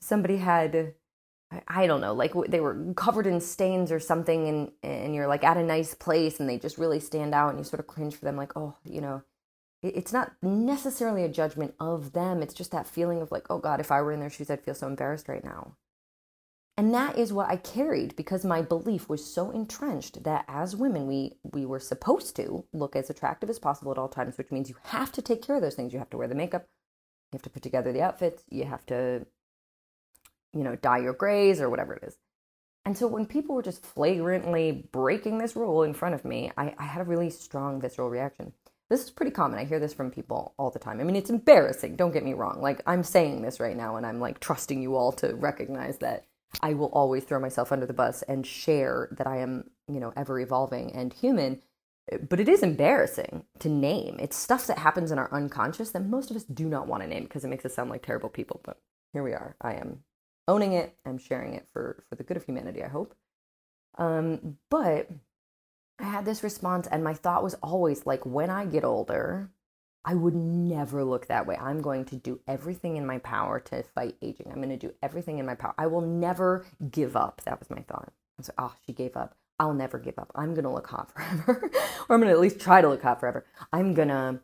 somebody 0.00 0.36
had, 0.36 0.94
I 1.66 1.86
don't 1.86 2.00
know, 2.00 2.14
like 2.14 2.32
they 2.48 2.60
were 2.60 2.92
covered 2.94 3.26
in 3.26 3.40
stains 3.40 3.90
or 3.90 4.00
something, 4.00 4.48
and 4.48 4.72
and 4.82 5.14
you're 5.14 5.26
like 5.26 5.44
at 5.44 5.56
a 5.56 5.64
nice 5.64 5.94
place, 5.94 6.40
and 6.40 6.48
they 6.48 6.58
just 6.58 6.78
really 6.78 7.00
stand 7.00 7.34
out, 7.34 7.50
and 7.50 7.58
you 7.58 7.64
sort 7.64 7.80
of 7.80 7.86
cringe 7.86 8.14
for 8.14 8.24
them, 8.24 8.36
like, 8.36 8.56
oh, 8.56 8.76
you 8.84 9.00
know, 9.00 9.22
it's 9.82 10.12
not 10.12 10.32
necessarily 10.42 11.24
a 11.24 11.28
judgment 11.28 11.74
of 11.80 12.12
them. 12.12 12.42
It's 12.42 12.54
just 12.54 12.70
that 12.72 12.86
feeling 12.86 13.22
of 13.22 13.32
like, 13.32 13.46
oh 13.50 13.58
God, 13.58 13.80
if 13.80 13.90
I 13.90 14.02
were 14.02 14.12
in 14.12 14.20
their 14.20 14.30
shoes, 14.30 14.50
I'd 14.50 14.62
feel 14.62 14.74
so 14.74 14.86
embarrassed 14.86 15.28
right 15.28 15.44
now. 15.44 15.76
And 16.76 16.94
that 16.94 17.18
is 17.18 17.32
what 17.32 17.50
I 17.50 17.56
carried 17.56 18.16
because 18.16 18.44
my 18.44 18.62
belief 18.62 19.08
was 19.08 19.24
so 19.24 19.50
entrenched 19.50 20.24
that 20.24 20.44
as 20.48 20.76
women, 20.76 21.06
we, 21.06 21.36
we 21.42 21.66
were 21.66 21.78
supposed 21.78 22.36
to 22.36 22.64
look 22.72 22.96
as 22.96 23.10
attractive 23.10 23.50
as 23.50 23.58
possible 23.58 23.92
at 23.92 23.98
all 23.98 24.08
times, 24.08 24.38
which 24.38 24.50
means 24.50 24.70
you 24.70 24.76
have 24.84 25.12
to 25.12 25.22
take 25.22 25.42
care 25.42 25.56
of 25.56 25.62
those 25.62 25.74
things. 25.74 25.92
You 25.92 25.98
have 25.98 26.10
to 26.10 26.16
wear 26.16 26.28
the 26.28 26.34
makeup, 26.34 26.66
you 27.32 27.36
have 27.36 27.42
to 27.42 27.50
put 27.50 27.62
together 27.62 27.92
the 27.92 28.02
outfits, 28.02 28.44
you 28.48 28.64
have 28.64 28.86
to, 28.86 29.26
you 30.54 30.64
know, 30.64 30.76
dye 30.76 30.98
your 30.98 31.12
grays 31.12 31.60
or 31.60 31.68
whatever 31.68 31.94
it 31.94 32.04
is. 32.04 32.16
And 32.86 32.96
so 32.96 33.06
when 33.06 33.26
people 33.26 33.54
were 33.54 33.62
just 33.62 33.84
flagrantly 33.84 34.88
breaking 34.90 35.38
this 35.38 35.54
rule 35.54 35.82
in 35.82 35.92
front 35.92 36.14
of 36.14 36.24
me, 36.24 36.50
I, 36.56 36.74
I 36.78 36.84
had 36.84 37.02
a 37.02 37.04
really 37.04 37.28
strong 37.28 37.80
visceral 37.80 38.08
reaction. 38.08 38.54
This 38.90 39.04
is 39.04 39.10
pretty 39.10 39.30
common. 39.30 39.58
I 39.58 39.64
hear 39.64 39.78
this 39.78 39.94
from 39.94 40.10
people 40.10 40.52
all 40.58 40.70
the 40.70 40.80
time. 40.80 41.00
I 41.00 41.04
mean, 41.04 41.14
it's 41.14 41.30
embarrassing. 41.30 41.94
Don't 41.94 42.12
get 42.12 42.24
me 42.24 42.34
wrong. 42.34 42.60
Like, 42.60 42.82
I'm 42.86 43.04
saying 43.04 43.40
this 43.40 43.60
right 43.60 43.76
now, 43.76 43.96
and 43.96 44.04
I'm 44.04 44.20
like 44.20 44.40
trusting 44.40 44.82
you 44.82 44.96
all 44.96 45.12
to 45.12 45.34
recognize 45.36 45.98
that 45.98 46.26
I 46.60 46.74
will 46.74 46.88
always 46.88 47.22
throw 47.22 47.38
myself 47.38 47.70
under 47.70 47.86
the 47.86 47.92
bus 47.92 48.22
and 48.22 48.44
share 48.44 49.08
that 49.12 49.28
I 49.28 49.38
am, 49.38 49.70
you 49.86 50.00
know, 50.00 50.12
ever 50.16 50.40
evolving 50.40 50.92
and 50.92 51.12
human. 51.12 51.62
But 52.28 52.40
it 52.40 52.48
is 52.48 52.64
embarrassing 52.64 53.44
to 53.60 53.68
name. 53.68 54.16
It's 54.18 54.36
stuff 54.36 54.66
that 54.66 54.78
happens 54.78 55.12
in 55.12 55.18
our 55.18 55.32
unconscious 55.32 55.90
that 55.90 56.04
most 56.04 56.30
of 56.30 56.36
us 56.36 56.42
do 56.42 56.68
not 56.68 56.88
want 56.88 57.04
to 57.04 57.08
name 57.08 57.22
because 57.22 57.44
it 57.44 57.48
makes 57.48 57.64
us 57.64 57.74
sound 57.74 57.90
like 57.90 58.04
terrible 58.04 58.28
people. 58.28 58.60
But 58.64 58.80
here 59.12 59.22
we 59.22 59.32
are. 59.32 59.54
I 59.60 59.74
am 59.74 60.02
owning 60.48 60.72
it. 60.72 60.96
I'm 61.06 61.18
sharing 61.18 61.54
it 61.54 61.68
for 61.72 62.02
for 62.08 62.16
the 62.16 62.24
good 62.24 62.36
of 62.36 62.44
humanity. 62.44 62.82
I 62.82 62.88
hope. 62.88 63.14
Um, 63.96 64.58
but 64.68 65.08
I 66.02 66.08
had 66.08 66.24
this 66.24 66.42
response, 66.42 66.86
and 66.86 67.04
my 67.04 67.14
thought 67.14 67.42
was 67.42 67.54
always 67.62 68.06
like, 68.06 68.24
when 68.24 68.50
I 68.50 68.64
get 68.64 68.84
older, 68.84 69.50
I 70.04 70.14
would 70.14 70.34
never 70.34 71.04
look 71.04 71.26
that 71.26 71.46
way. 71.46 71.56
I'm 71.56 71.82
going 71.82 72.04
to 72.06 72.16
do 72.16 72.40
everything 72.46 72.96
in 72.96 73.06
my 73.06 73.18
power 73.18 73.60
to 73.60 73.82
fight 73.82 74.16
aging. 74.22 74.46
I'm 74.48 74.62
going 74.62 74.70
to 74.70 74.76
do 74.76 74.94
everything 75.02 75.38
in 75.38 75.46
my 75.46 75.54
power. 75.54 75.74
I 75.76 75.88
will 75.88 76.00
never 76.00 76.64
give 76.90 77.16
up. 77.16 77.42
That 77.44 77.58
was 77.58 77.68
my 77.68 77.80
thought. 77.82 78.12
I 78.38 78.52
oh, 78.58 78.74
she 78.86 78.92
gave 78.92 79.16
up. 79.16 79.36
I'll 79.58 79.74
never 79.74 79.98
give 79.98 80.18
up. 80.18 80.32
I'm 80.34 80.54
going 80.54 80.64
to 80.64 80.70
look 80.70 80.86
hot 80.86 81.12
forever. 81.14 81.70
or 82.08 82.14
I'm 82.14 82.20
going 82.20 82.30
to 82.30 82.34
at 82.34 82.40
least 82.40 82.60
try 82.60 82.80
to 82.80 82.88
look 82.88 83.02
hot 83.02 83.20
forever. 83.20 83.44
I'm 83.72 83.92
going 83.92 84.08
to, 84.08 84.40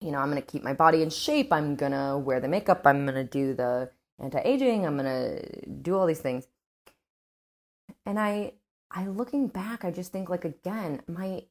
you 0.00 0.10
know, 0.10 0.18
I'm 0.18 0.30
going 0.30 0.42
to 0.42 0.46
keep 0.46 0.64
my 0.64 0.74
body 0.74 1.02
in 1.02 1.10
shape. 1.10 1.52
I'm 1.52 1.76
going 1.76 1.92
to 1.92 2.18
wear 2.18 2.40
the 2.40 2.48
makeup. 2.48 2.82
I'm 2.84 3.04
going 3.04 3.14
to 3.14 3.24
do 3.24 3.54
the 3.54 3.90
anti 4.18 4.40
aging. 4.40 4.84
I'm 4.84 4.98
going 4.98 5.06
to 5.06 5.70
do 5.70 5.96
all 5.96 6.06
these 6.06 6.20
things. 6.20 6.48
And 8.04 8.18
I, 8.18 8.54
I 8.90 9.06
looking 9.06 9.48
back, 9.48 9.84
I 9.84 9.90
just 9.90 10.12
think 10.12 10.28
like 10.28 10.44
again, 10.44 11.02
my 11.06 11.44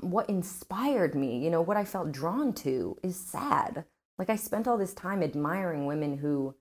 what 0.00 0.28
inspired 0.28 1.14
me, 1.14 1.38
you 1.38 1.50
know, 1.50 1.62
what 1.62 1.76
I 1.76 1.84
felt 1.84 2.12
drawn 2.12 2.52
to 2.54 2.96
is 3.02 3.16
sad. 3.16 3.84
Like 4.18 4.30
I 4.30 4.36
spent 4.36 4.66
all 4.68 4.78
this 4.78 4.94
time 4.94 5.22
admiring 5.22 5.86
women 5.86 6.18
who 6.18 6.54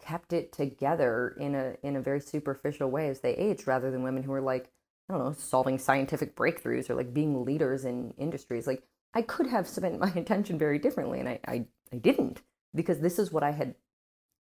kept 0.00 0.32
it 0.32 0.52
together 0.52 1.36
in 1.38 1.54
a 1.54 1.76
in 1.82 1.96
a 1.96 2.00
very 2.00 2.20
superficial 2.20 2.90
way 2.90 3.08
as 3.08 3.20
they 3.20 3.34
aged 3.36 3.66
rather 3.66 3.90
than 3.90 4.02
women 4.02 4.22
who 4.22 4.32
were 4.32 4.40
like 4.40 4.70
I 5.08 5.14
don't 5.14 5.24
know, 5.24 5.32
solving 5.32 5.78
scientific 5.78 6.36
breakthroughs 6.36 6.88
or 6.88 6.94
like 6.94 7.12
being 7.12 7.44
leaders 7.44 7.84
in 7.84 8.14
industries. 8.16 8.66
Like 8.66 8.84
I 9.12 9.22
could 9.22 9.48
have 9.48 9.66
spent 9.66 9.98
my 10.00 10.12
attention 10.14 10.58
very 10.58 10.78
differently 10.78 11.20
and 11.20 11.28
I, 11.28 11.40
I, 11.46 11.66
I 11.92 11.96
didn't 11.96 12.42
because 12.74 13.00
this 13.00 13.18
is 13.18 13.32
what 13.32 13.42
I 13.42 13.50
had 13.50 13.74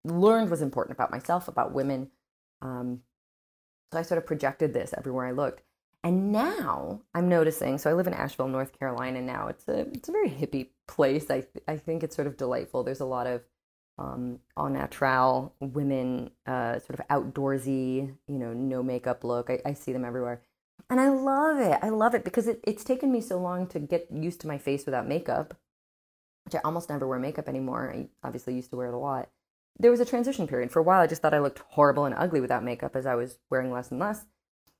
learned 0.05 0.49
was 0.49 0.61
important 0.61 0.95
about 0.95 1.11
myself, 1.11 1.47
about 1.47 1.73
women. 1.73 2.11
Um, 2.61 3.01
so 3.91 3.99
I 3.99 4.03
sort 4.03 4.17
of 4.17 4.25
projected 4.25 4.73
this 4.73 4.93
everywhere 4.97 5.27
I 5.27 5.31
looked. 5.31 5.61
And 6.03 6.31
now 6.31 7.01
I'm 7.13 7.27
noticing, 7.27 7.77
so 7.77 7.89
I 7.89 7.93
live 7.93 8.07
in 8.07 8.13
Asheville, 8.13 8.47
North 8.47 8.77
Carolina 8.77 9.21
now. 9.21 9.47
It's 9.47 9.67
a 9.67 9.81
it's 9.89 10.07
a 10.07 10.13
very 10.13 10.29
hippie 10.29 10.69
place. 10.87 11.29
I 11.29 11.45
I 11.67 11.75
think 11.77 12.03
it's 12.03 12.15
sort 12.15 12.27
of 12.27 12.37
delightful. 12.37 12.83
There's 12.83 13.01
a 13.01 13.05
lot 13.05 13.27
of 13.27 13.41
um, 13.99 14.39
au 14.55 14.69
natural 14.69 15.53
women, 15.59 16.31
uh, 16.45 16.79
sort 16.79 16.99
of 16.99 17.07
outdoorsy, 17.09 18.15
you 18.27 18.39
know, 18.39 18.53
no 18.53 18.81
makeup 18.81 19.23
look. 19.23 19.49
I, 19.49 19.59
I 19.65 19.73
see 19.73 19.91
them 19.91 20.05
everywhere. 20.05 20.41
And 20.89 20.99
I 20.99 21.09
love 21.09 21.59
it. 21.59 21.77
I 21.81 21.89
love 21.89 22.15
it 22.15 22.23
because 22.23 22.47
it, 22.47 22.61
it's 22.63 22.83
taken 22.83 23.11
me 23.11 23.21
so 23.21 23.37
long 23.39 23.67
to 23.67 23.79
get 23.79 24.07
used 24.11 24.41
to 24.41 24.47
my 24.47 24.57
face 24.57 24.85
without 24.85 25.07
makeup, 25.07 25.53
which 26.45 26.55
I 26.55 26.61
almost 26.63 26.89
never 26.89 27.05
wear 27.07 27.19
makeup 27.19 27.49
anymore. 27.49 27.93
I 27.93 28.07
obviously 28.25 28.55
used 28.55 28.69
to 28.71 28.77
wear 28.77 28.87
it 28.87 28.93
a 28.93 28.97
lot. 28.97 29.29
There 29.79 29.91
was 29.91 29.99
a 30.01 30.05
transition 30.05 30.47
period. 30.47 30.71
For 30.71 30.79
a 30.79 30.83
while, 30.83 30.99
I 30.99 31.07
just 31.07 31.21
thought 31.21 31.33
I 31.33 31.39
looked 31.39 31.59
horrible 31.69 32.05
and 32.05 32.15
ugly 32.15 32.41
without 32.41 32.63
makeup 32.63 32.95
as 32.95 33.05
I 33.05 33.15
was 33.15 33.39
wearing 33.49 33.71
less 33.71 33.91
and 33.91 33.99
less. 33.99 34.25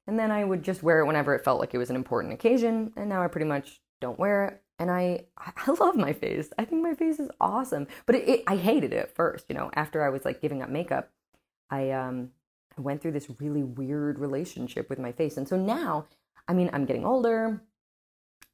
And 0.06 0.20
then 0.20 0.32
I 0.32 0.44
would 0.44 0.64
just 0.64 0.84
wear 0.84 1.00
it 1.00 1.06
whenever 1.06 1.36
it 1.36 1.44
felt 1.44 1.60
like 1.60 1.74
it 1.74 1.78
was 1.78 1.90
an 1.90 1.96
important 1.96 2.34
occasion. 2.34 2.92
And 2.98 3.08
now 3.08 3.24
I 3.24 3.28
pretty 3.28 3.48
much 3.48 3.82
don't 4.02 4.20
wear 4.20 4.46
it. 4.46 4.62
And 4.78 4.92
I, 4.92 5.26
I 5.38 5.72
love 5.72 5.96
my 5.96 6.14
face. 6.14 6.50
I 6.58 6.66
think 6.66 6.84
my 6.84 6.96
face 6.96 7.20
is 7.20 7.30
awesome. 7.40 7.88
But 8.06 8.16
it, 8.16 8.28
it, 8.28 8.44
I 8.48 8.58
hated 8.58 8.92
it 8.92 8.98
at 8.98 9.16
first, 9.16 9.46
you 9.48 9.56
know, 9.56 9.70
after 9.74 10.04
I 10.04 10.10
was 10.10 10.26
like 10.26 10.42
giving 10.42 10.62
up 10.62 10.70
makeup. 10.70 11.12
I 11.70 11.92
um, 11.92 12.32
went 12.78 13.02
through 13.02 13.12
this 13.12 13.30
really 13.40 13.64
weird 13.64 14.20
relationship 14.20 14.90
with 14.90 15.00
my 15.00 15.12
face. 15.12 15.38
And 15.38 15.48
so 15.48 15.56
now, 15.56 16.08
I 16.48 16.54
mean, 16.54 16.70
I'm 16.74 16.86
getting 16.86 17.06
older 17.06 17.62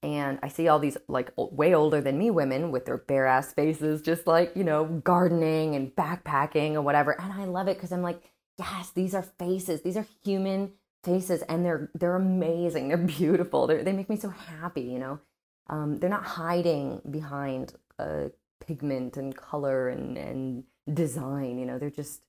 and 0.06 0.38
I 0.44 0.50
see 0.50 0.68
all 0.68 0.78
these 0.78 0.98
like 1.08 1.32
way 1.36 1.74
older 1.74 2.00
than 2.00 2.20
me 2.20 2.30
women 2.30 2.72
with 2.72 2.86
their 2.86 2.98
bare 2.98 3.26
ass 3.26 3.54
faces, 3.54 4.04
just 4.04 4.28
like, 4.28 4.56
you 4.56 4.64
know, 4.64 4.86
gardening 4.86 5.76
and 5.76 5.94
backpacking 5.96 6.76
or 6.76 6.82
whatever. 6.84 7.20
And 7.20 7.34
I 7.34 7.46
love 7.46 7.68
it 7.68 7.78
because 7.78 7.92
I'm 7.92 8.04
like, 8.04 8.22
yes, 8.60 8.92
these 8.92 9.16
are 9.16 9.24
faces. 9.24 9.82
These 9.82 9.98
are 9.98 10.06
human 10.24 10.74
faces 11.04 11.42
and 11.44 11.66
they're 11.66 11.90
they're 11.96 12.16
amazing. 12.16 12.88
They're 12.88 12.98
beautiful. 12.98 13.66
They 13.66 13.82
they 13.82 13.94
make 13.94 14.10
me 14.10 14.16
so 14.16 14.30
happy 14.30 14.82
you 14.82 15.00
know? 15.00 15.20
Um, 15.68 15.98
they're 15.98 16.10
not 16.10 16.24
hiding 16.24 17.02
behind 17.10 17.74
uh, 17.98 18.26
pigment 18.66 19.18
and 19.18 19.36
color 19.36 19.90
and 19.90 20.18
and 20.20 20.66
design 20.94 21.58
you 21.58 21.66
know? 21.66 21.80
They're 21.80 21.90
just 21.90 22.22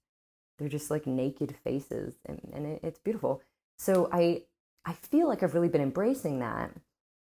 they're 0.59 0.71
just 0.71 0.91
like 0.91 1.07
naked 1.07 1.55
faces 1.63 2.15
and, 2.25 2.41
and 2.55 2.65
it, 2.65 2.81
it's 2.83 2.99
beautiful. 2.99 3.43
So 3.79 4.09
i 4.13 4.43
i 4.89 4.93
feel 4.93 5.27
like 5.27 5.43
i've 5.43 5.53
really 5.53 5.69
been 5.69 5.83
embracing 5.83 6.39
that 6.39 6.71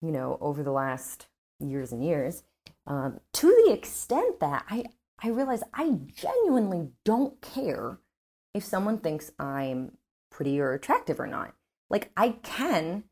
you 0.02 0.12
know 0.12 0.38
over 0.42 0.64
the 0.64 0.72
last 0.72 1.28
years 1.60 1.92
and 1.92 2.04
years 2.04 2.44
um, 2.86 3.20
to 3.34 3.48
the 3.48 3.74
extent 3.74 4.40
that 4.40 4.66
i 4.70 4.84
i 5.24 5.30
realize 5.30 5.64
i 5.74 5.98
genuinely 6.14 6.90
don't 7.04 7.42
care 7.42 8.00
if 8.54 8.64
someone 8.64 8.98
thinks 8.98 9.32
i'm 9.40 9.92
pretty 10.38 10.60
or 10.60 10.74
attractive 10.74 11.20
or 11.20 11.26
not. 11.26 11.56
Like, 11.90 12.12
I 12.16 12.30
can 12.44 13.06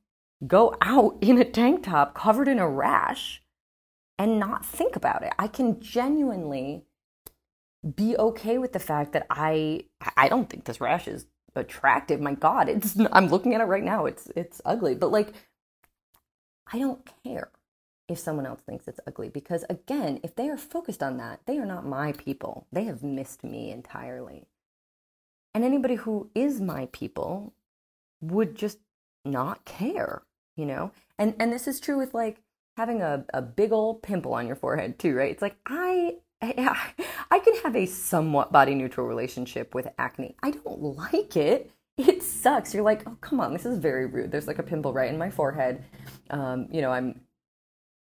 go 0.46 0.76
out 0.80 1.18
in 1.22 1.40
a 1.40 1.46
tank 1.46 1.84
top 1.84 2.14
covered 2.14 2.48
in 2.48 2.60
a 2.60 2.70
rash 2.70 3.42
and 4.18 4.40
not 4.40 4.66
think 4.66 4.96
about 4.96 5.24
it. 5.24 5.34
I 5.40 5.48
can 5.48 5.82
genuinely 5.82 6.86
be 7.96 8.16
okay 8.18 8.58
with 8.58 8.74
the 8.74 8.80
fact 8.80 9.14
that 9.14 9.28
I 9.30 9.82
I 10.18 10.28
don't 10.28 10.50
think 10.50 10.66
this 10.66 10.82
rash 10.82 11.08
is 11.08 11.28
attractive. 11.56 12.20
My 12.20 12.34
God, 12.34 12.70
it's 12.70 12.98
I'm 13.12 13.28
looking 13.28 13.54
at 13.54 13.62
it 13.62 13.66
right 13.66 13.84
now. 13.84 14.06
It's 14.06 14.32
it's 14.36 14.62
ugly. 14.66 14.96
But 14.96 15.12
like 15.12 15.34
I 16.72 16.80
don't 16.80 17.08
care 17.24 17.50
if 18.08 18.20
someone 18.20 18.46
else 18.46 18.62
thinks 18.62 18.88
it's 18.88 19.00
ugly 19.08 19.30
because 19.30 19.66
again, 19.70 20.20
if 20.24 20.36
they 20.36 20.50
are 20.50 20.58
focused 20.58 21.02
on 21.02 21.18
that, 21.18 21.42
they 21.46 21.58
are 21.58 21.66
not 21.66 21.86
my 21.86 22.12
people. 22.12 22.68
They 22.72 22.84
have 22.86 23.04
missed 23.04 23.44
me 23.44 23.72
entirely. 23.72 24.48
And 25.54 25.64
anybody 25.64 25.96
who 25.96 26.30
is 26.36 26.62
my 26.62 26.88
people 26.92 27.54
would 28.22 28.56
just 28.56 28.80
not 29.24 29.66
care, 29.66 30.24
you 30.56 30.66
know? 30.66 30.92
And 31.18 31.36
and 31.40 31.52
this 31.52 31.68
is 31.68 31.80
true 31.80 31.98
with 31.98 32.14
like 32.14 32.42
having 32.78 33.02
a, 33.02 33.26
a 33.34 33.42
big 33.42 33.72
old 33.72 34.04
pimple 34.04 34.34
on 34.34 34.48
your 34.48 34.56
forehead 34.56 35.00
too, 35.00 35.16
right? 35.16 35.32
It's 35.32 35.42
like 35.42 35.58
I 35.66 36.18
I, 36.42 36.94
I 37.32 37.40
can 37.40 37.56
have 37.64 37.76
a 37.76 37.86
somewhat 37.86 38.52
body 38.52 38.76
neutral 38.76 39.08
relationship 39.08 39.74
with 39.74 39.88
acne. 39.98 40.36
I 40.44 40.52
don't 40.52 40.82
like 40.82 41.36
it. 41.38 41.72
It 41.98 42.24
sucks. 42.24 42.74
You're 42.74 42.84
like, 42.84 43.04
oh 43.08 43.18
come 43.22 43.40
on, 43.40 43.54
this 43.54 43.66
is 43.66 43.80
very 43.80 44.06
rude. 44.06 44.32
There's 44.32 44.48
like 44.48 44.60
a 44.60 44.64
pimple 44.64 44.94
right 44.94 45.10
in 45.10 45.18
my 45.18 45.30
forehead. 45.30 45.84
Um, 46.30 46.68
you 46.72 46.82
know, 46.82 46.92
I'm 46.92 47.22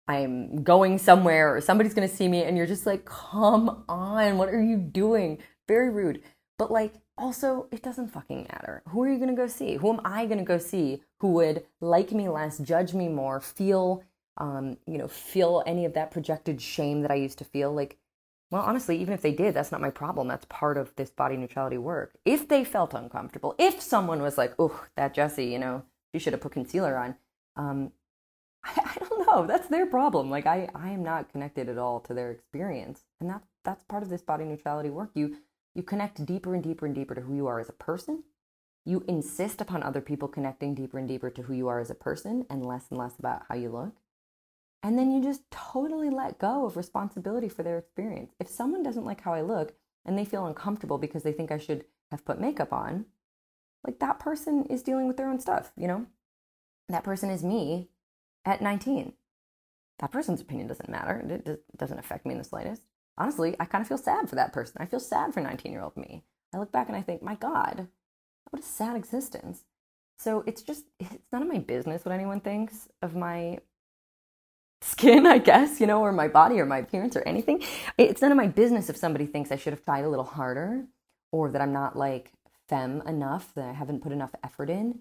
I'm 0.06 0.62
going 0.62 0.98
somewhere 0.98 1.54
or 1.54 1.60
somebody's 1.60 1.94
gonna 1.94 2.08
see 2.08 2.28
me, 2.28 2.44
and 2.44 2.56
you're 2.56 2.66
just 2.66 2.86
like, 2.86 3.04
come 3.04 3.84
on, 3.88 4.38
what 4.38 4.48
are 4.48 4.62
you 4.62 4.78
doing? 4.78 5.38
Very 5.68 5.90
rude. 5.90 6.22
But 6.58 6.70
like, 6.70 6.94
also, 7.18 7.68
it 7.72 7.82
doesn't 7.82 8.08
fucking 8.08 8.46
matter. 8.52 8.82
Who 8.88 9.02
are 9.02 9.10
you 9.10 9.18
gonna 9.18 9.34
go 9.34 9.46
see? 9.46 9.76
Who 9.76 9.92
am 9.92 10.00
I 10.04 10.26
gonna 10.26 10.44
go 10.44 10.58
see 10.58 11.02
who 11.20 11.32
would 11.32 11.64
like 11.80 12.12
me 12.12 12.28
less, 12.28 12.58
judge 12.58 12.94
me 12.94 13.08
more, 13.08 13.40
feel 13.40 14.04
um, 14.36 14.76
you 14.86 14.98
know, 14.98 15.08
feel 15.08 15.62
any 15.66 15.84
of 15.84 15.94
that 15.94 16.10
projected 16.10 16.60
shame 16.60 17.02
that 17.02 17.10
I 17.10 17.14
used 17.16 17.38
to 17.38 17.44
feel? 17.44 17.72
Like, 17.72 17.98
well, 18.54 18.62
honestly, 18.62 18.96
even 19.00 19.12
if 19.12 19.20
they 19.20 19.32
did, 19.32 19.52
that's 19.52 19.72
not 19.72 19.80
my 19.80 19.90
problem. 19.90 20.28
That's 20.28 20.44
part 20.44 20.76
of 20.76 20.94
this 20.94 21.10
body 21.10 21.36
neutrality 21.36 21.76
work. 21.76 22.16
If 22.24 22.46
they 22.46 22.62
felt 22.62 22.94
uncomfortable, 22.94 23.56
if 23.58 23.82
someone 23.82 24.22
was 24.22 24.38
like, 24.38 24.54
oh, 24.60 24.84
that 24.94 25.12
Jessi, 25.12 25.50
you 25.50 25.58
know, 25.58 25.82
she 26.12 26.20
should 26.20 26.34
have 26.34 26.40
put 26.40 26.52
concealer 26.52 26.96
on, 26.96 27.16
um, 27.56 27.90
I, 28.64 28.92
I, 28.94 28.98
don't 29.00 29.26
know. 29.26 29.44
That's 29.44 29.66
their 29.66 29.86
problem. 29.86 30.30
Like, 30.30 30.46
I, 30.46 30.68
I 30.72 30.90
am 30.90 31.02
not 31.02 31.32
connected 31.32 31.68
at 31.68 31.78
all 31.78 31.98
to 32.02 32.14
their 32.14 32.30
experience. 32.30 33.02
And 33.20 33.28
that, 33.28 33.42
that's 33.64 33.82
part 33.82 34.04
of 34.04 34.08
this 34.08 34.22
body 34.22 34.44
neutrality 34.44 34.88
work. 34.88 35.10
You, 35.14 35.38
you 35.74 35.82
connect 35.82 36.24
deeper 36.24 36.54
and 36.54 36.62
deeper 36.62 36.86
and 36.86 36.94
deeper 36.94 37.16
to 37.16 37.22
who 37.22 37.34
you 37.34 37.48
are 37.48 37.58
as 37.58 37.68
a 37.68 37.72
person. 37.72 38.22
You 38.84 39.04
insist 39.08 39.62
upon 39.62 39.82
other 39.82 40.00
people 40.00 40.28
connecting 40.28 40.76
deeper 40.76 40.96
and 40.96 41.08
deeper 41.08 41.28
to 41.28 41.42
who 41.42 41.54
you 41.54 41.66
are 41.66 41.80
as 41.80 41.90
a 41.90 41.96
person 41.96 42.46
and 42.48 42.64
less 42.64 42.84
and 42.90 43.00
less 43.00 43.18
about 43.18 43.46
how 43.48 43.56
you 43.56 43.70
look. 43.70 43.96
And 44.84 44.98
then 44.98 45.10
you 45.10 45.22
just 45.22 45.50
totally 45.50 46.10
let 46.10 46.38
go 46.38 46.66
of 46.66 46.76
responsibility 46.76 47.48
for 47.48 47.62
their 47.62 47.78
experience. 47.78 48.34
If 48.38 48.48
someone 48.48 48.82
doesn't 48.82 49.06
like 49.06 49.22
how 49.22 49.32
I 49.32 49.40
look 49.40 49.72
and 50.04 50.16
they 50.16 50.26
feel 50.26 50.44
uncomfortable 50.44 50.98
because 50.98 51.22
they 51.22 51.32
think 51.32 51.50
I 51.50 51.56
should 51.56 51.86
have 52.10 52.26
put 52.26 52.38
makeup 52.38 52.70
on, 52.70 53.06
like 53.86 53.98
that 54.00 54.18
person 54.18 54.66
is 54.66 54.82
dealing 54.82 55.08
with 55.08 55.16
their 55.16 55.30
own 55.30 55.40
stuff, 55.40 55.72
you 55.74 55.88
know? 55.88 56.04
That 56.90 57.02
person 57.02 57.30
is 57.30 57.42
me 57.42 57.88
at 58.44 58.60
19. 58.60 59.14
That 60.00 60.12
person's 60.12 60.42
opinion 60.42 60.68
doesn't 60.68 60.90
matter. 60.90 61.24
It 61.30 61.64
doesn't 61.78 61.98
affect 61.98 62.26
me 62.26 62.32
in 62.32 62.38
the 62.38 62.44
slightest. 62.44 62.82
Honestly, 63.16 63.56
I 63.58 63.64
kind 63.64 63.80
of 63.80 63.88
feel 63.88 63.96
sad 63.96 64.28
for 64.28 64.34
that 64.34 64.52
person. 64.52 64.76
I 64.80 64.86
feel 64.86 65.00
sad 65.00 65.32
for 65.32 65.40
19 65.40 65.72
year 65.72 65.80
old 65.80 65.96
me. 65.96 66.24
I 66.52 66.58
look 66.58 66.72
back 66.72 66.88
and 66.88 66.96
I 66.96 67.00
think, 67.00 67.22
my 67.22 67.36
God, 67.36 67.88
what 68.50 68.62
a 68.62 68.66
sad 68.66 68.96
existence. 68.96 69.64
So 70.18 70.44
it's 70.46 70.62
just, 70.62 70.84
it's 71.00 71.16
none 71.32 71.40
of 71.40 71.48
my 71.48 71.58
business 71.58 72.04
what 72.04 72.14
anyone 72.14 72.40
thinks 72.40 72.86
of 73.00 73.16
my 73.16 73.60
skin, 74.84 75.26
I 75.26 75.38
guess, 75.38 75.80
you 75.80 75.86
know, 75.86 76.02
or 76.02 76.12
my 76.12 76.28
body 76.28 76.60
or 76.60 76.66
my 76.66 76.78
appearance 76.78 77.16
or 77.16 77.22
anything. 77.26 77.62
It's 77.98 78.22
none 78.22 78.30
of 78.30 78.36
my 78.36 78.48
business 78.48 78.90
if 78.90 78.96
somebody 78.96 79.26
thinks 79.26 79.50
I 79.50 79.56
should 79.56 79.72
have 79.72 79.84
tried 79.84 80.04
a 80.04 80.08
little 80.08 80.24
harder 80.24 80.84
or 81.32 81.50
that 81.50 81.62
I'm 81.62 81.72
not 81.72 81.96
like 81.96 82.32
femme 82.68 83.02
enough, 83.06 83.54
that 83.54 83.68
I 83.68 83.72
haven't 83.72 84.02
put 84.02 84.12
enough 84.12 84.34
effort 84.44 84.70
in. 84.70 85.00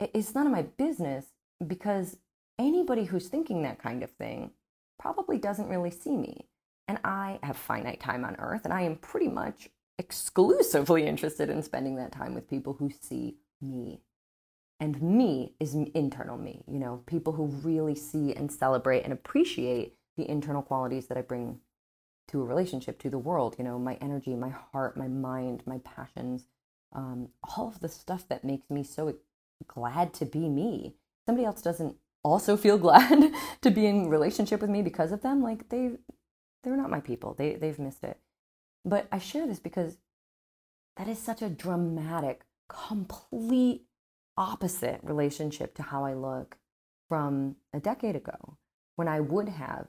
It's 0.00 0.34
none 0.34 0.46
of 0.46 0.52
my 0.52 0.62
business 0.62 1.26
because 1.64 2.16
anybody 2.58 3.04
who's 3.04 3.28
thinking 3.28 3.62
that 3.62 3.78
kind 3.78 4.02
of 4.02 4.10
thing 4.10 4.52
probably 4.98 5.38
doesn't 5.38 5.68
really 5.68 5.90
see 5.90 6.16
me. 6.16 6.46
And 6.86 6.98
I 7.04 7.38
have 7.42 7.56
finite 7.56 8.00
time 8.00 8.24
on 8.24 8.36
earth, 8.38 8.64
and 8.64 8.72
I 8.72 8.82
am 8.82 8.96
pretty 8.96 9.28
much 9.28 9.70
exclusively 9.98 11.06
interested 11.06 11.48
in 11.48 11.62
spending 11.62 11.96
that 11.96 12.12
time 12.12 12.34
with 12.34 12.48
people 12.48 12.74
who 12.74 12.90
see 12.90 13.36
me 13.60 14.00
and 14.80 15.00
me 15.00 15.54
is 15.60 15.74
internal 15.74 16.36
me, 16.36 16.62
you 16.66 16.78
know, 16.78 17.02
people 17.06 17.32
who 17.32 17.46
really 17.46 17.94
see 17.94 18.34
and 18.34 18.50
celebrate 18.50 19.02
and 19.02 19.12
appreciate 19.12 19.96
the 20.16 20.28
internal 20.28 20.62
qualities 20.62 21.06
that 21.06 21.18
I 21.18 21.22
bring 21.22 21.60
to 22.28 22.40
a 22.40 22.44
relationship, 22.44 22.98
to 23.00 23.10
the 23.10 23.18
world, 23.18 23.56
you 23.58 23.64
know, 23.64 23.78
my 23.78 23.94
energy, 24.00 24.34
my 24.34 24.50
heart, 24.50 24.96
my 24.96 25.08
mind, 25.08 25.62
my 25.66 25.78
passions, 25.78 26.46
um, 26.92 27.28
all 27.56 27.68
of 27.68 27.80
the 27.80 27.88
stuff 27.88 28.26
that 28.28 28.44
makes 28.44 28.70
me 28.70 28.82
so 28.82 29.14
glad 29.66 30.14
to 30.14 30.24
be 30.24 30.48
me. 30.48 30.94
Somebody 31.26 31.44
else 31.46 31.62
doesn't 31.62 31.96
also 32.22 32.56
feel 32.56 32.78
glad 32.78 33.32
to 33.60 33.70
be 33.70 33.86
in 33.86 34.08
relationship 34.08 34.60
with 34.60 34.70
me 34.70 34.82
because 34.82 35.12
of 35.12 35.22
them, 35.22 35.42
like 35.42 35.68
they 35.68 35.92
they're 36.62 36.76
not 36.76 36.90
my 36.90 37.00
people. 37.00 37.34
They 37.34 37.54
they've 37.54 37.78
missed 37.78 38.04
it. 38.04 38.18
But 38.84 39.06
I 39.12 39.18
share 39.18 39.46
this 39.46 39.60
because 39.60 39.98
that 40.96 41.08
is 41.08 41.18
such 41.18 41.42
a 41.42 41.48
dramatic, 41.48 42.42
complete 42.68 43.86
opposite 44.36 45.00
relationship 45.02 45.74
to 45.76 45.82
how 45.82 46.04
I 46.04 46.14
look 46.14 46.56
from 47.08 47.56
a 47.72 47.80
decade 47.80 48.16
ago 48.16 48.58
when 48.96 49.08
I 49.08 49.20
would 49.20 49.48
have 49.48 49.88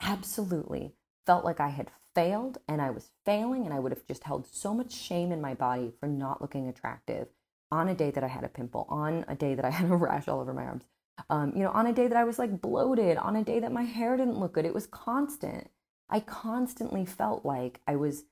absolutely 0.00 0.94
felt 1.26 1.44
like 1.44 1.60
I 1.60 1.68
had 1.68 1.90
failed 2.14 2.58
and 2.68 2.80
I 2.80 2.90
was 2.90 3.10
failing 3.24 3.64
and 3.64 3.74
I 3.74 3.78
would 3.78 3.92
have 3.92 4.06
just 4.06 4.24
held 4.24 4.46
so 4.46 4.74
much 4.74 4.92
shame 4.92 5.32
in 5.32 5.40
my 5.40 5.54
body 5.54 5.92
for 5.98 6.06
not 6.06 6.40
looking 6.40 6.68
attractive 6.68 7.28
on 7.70 7.88
a 7.88 7.94
day 7.94 8.10
that 8.10 8.22
I 8.22 8.28
had 8.28 8.44
a 8.44 8.48
pimple, 8.48 8.86
on 8.88 9.24
a 9.26 9.34
day 9.34 9.54
that 9.54 9.64
I 9.64 9.70
had 9.78 9.90
a 9.90 9.96
rash 9.96 10.28
all 10.28 10.40
over 10.40 10.52
my 10.52 10.64
arms, 10.64 10.84
um, 11.30 11.52
you 11.56 11.62
know, 11.62 11.70
on 11.70 11.86
a 11.86 11.92
day 11.92 12.06
that 12.06 12.16
I 12.16 12.24
was 12.24 12.38
like 12.38 12.60
bloated, 12.60 13.16
on 13.16 13.36
a 13.36 13.44
day 13.44 13.60
that 13.60 13.72
my 13.72 13.82
hair 13.82 14.16
didn't 14.16 14.38
look 14.38 14.54
good. 14.54 14.64
It 14.64 14.74
was 14.74 14.86
constant. 14.86 15.70
I 16.08 16.20
constantly 16.20 17.04
felt 17.04 17.44
like 17.44 17.80
I 17.86 17.96
was 17.96 18.24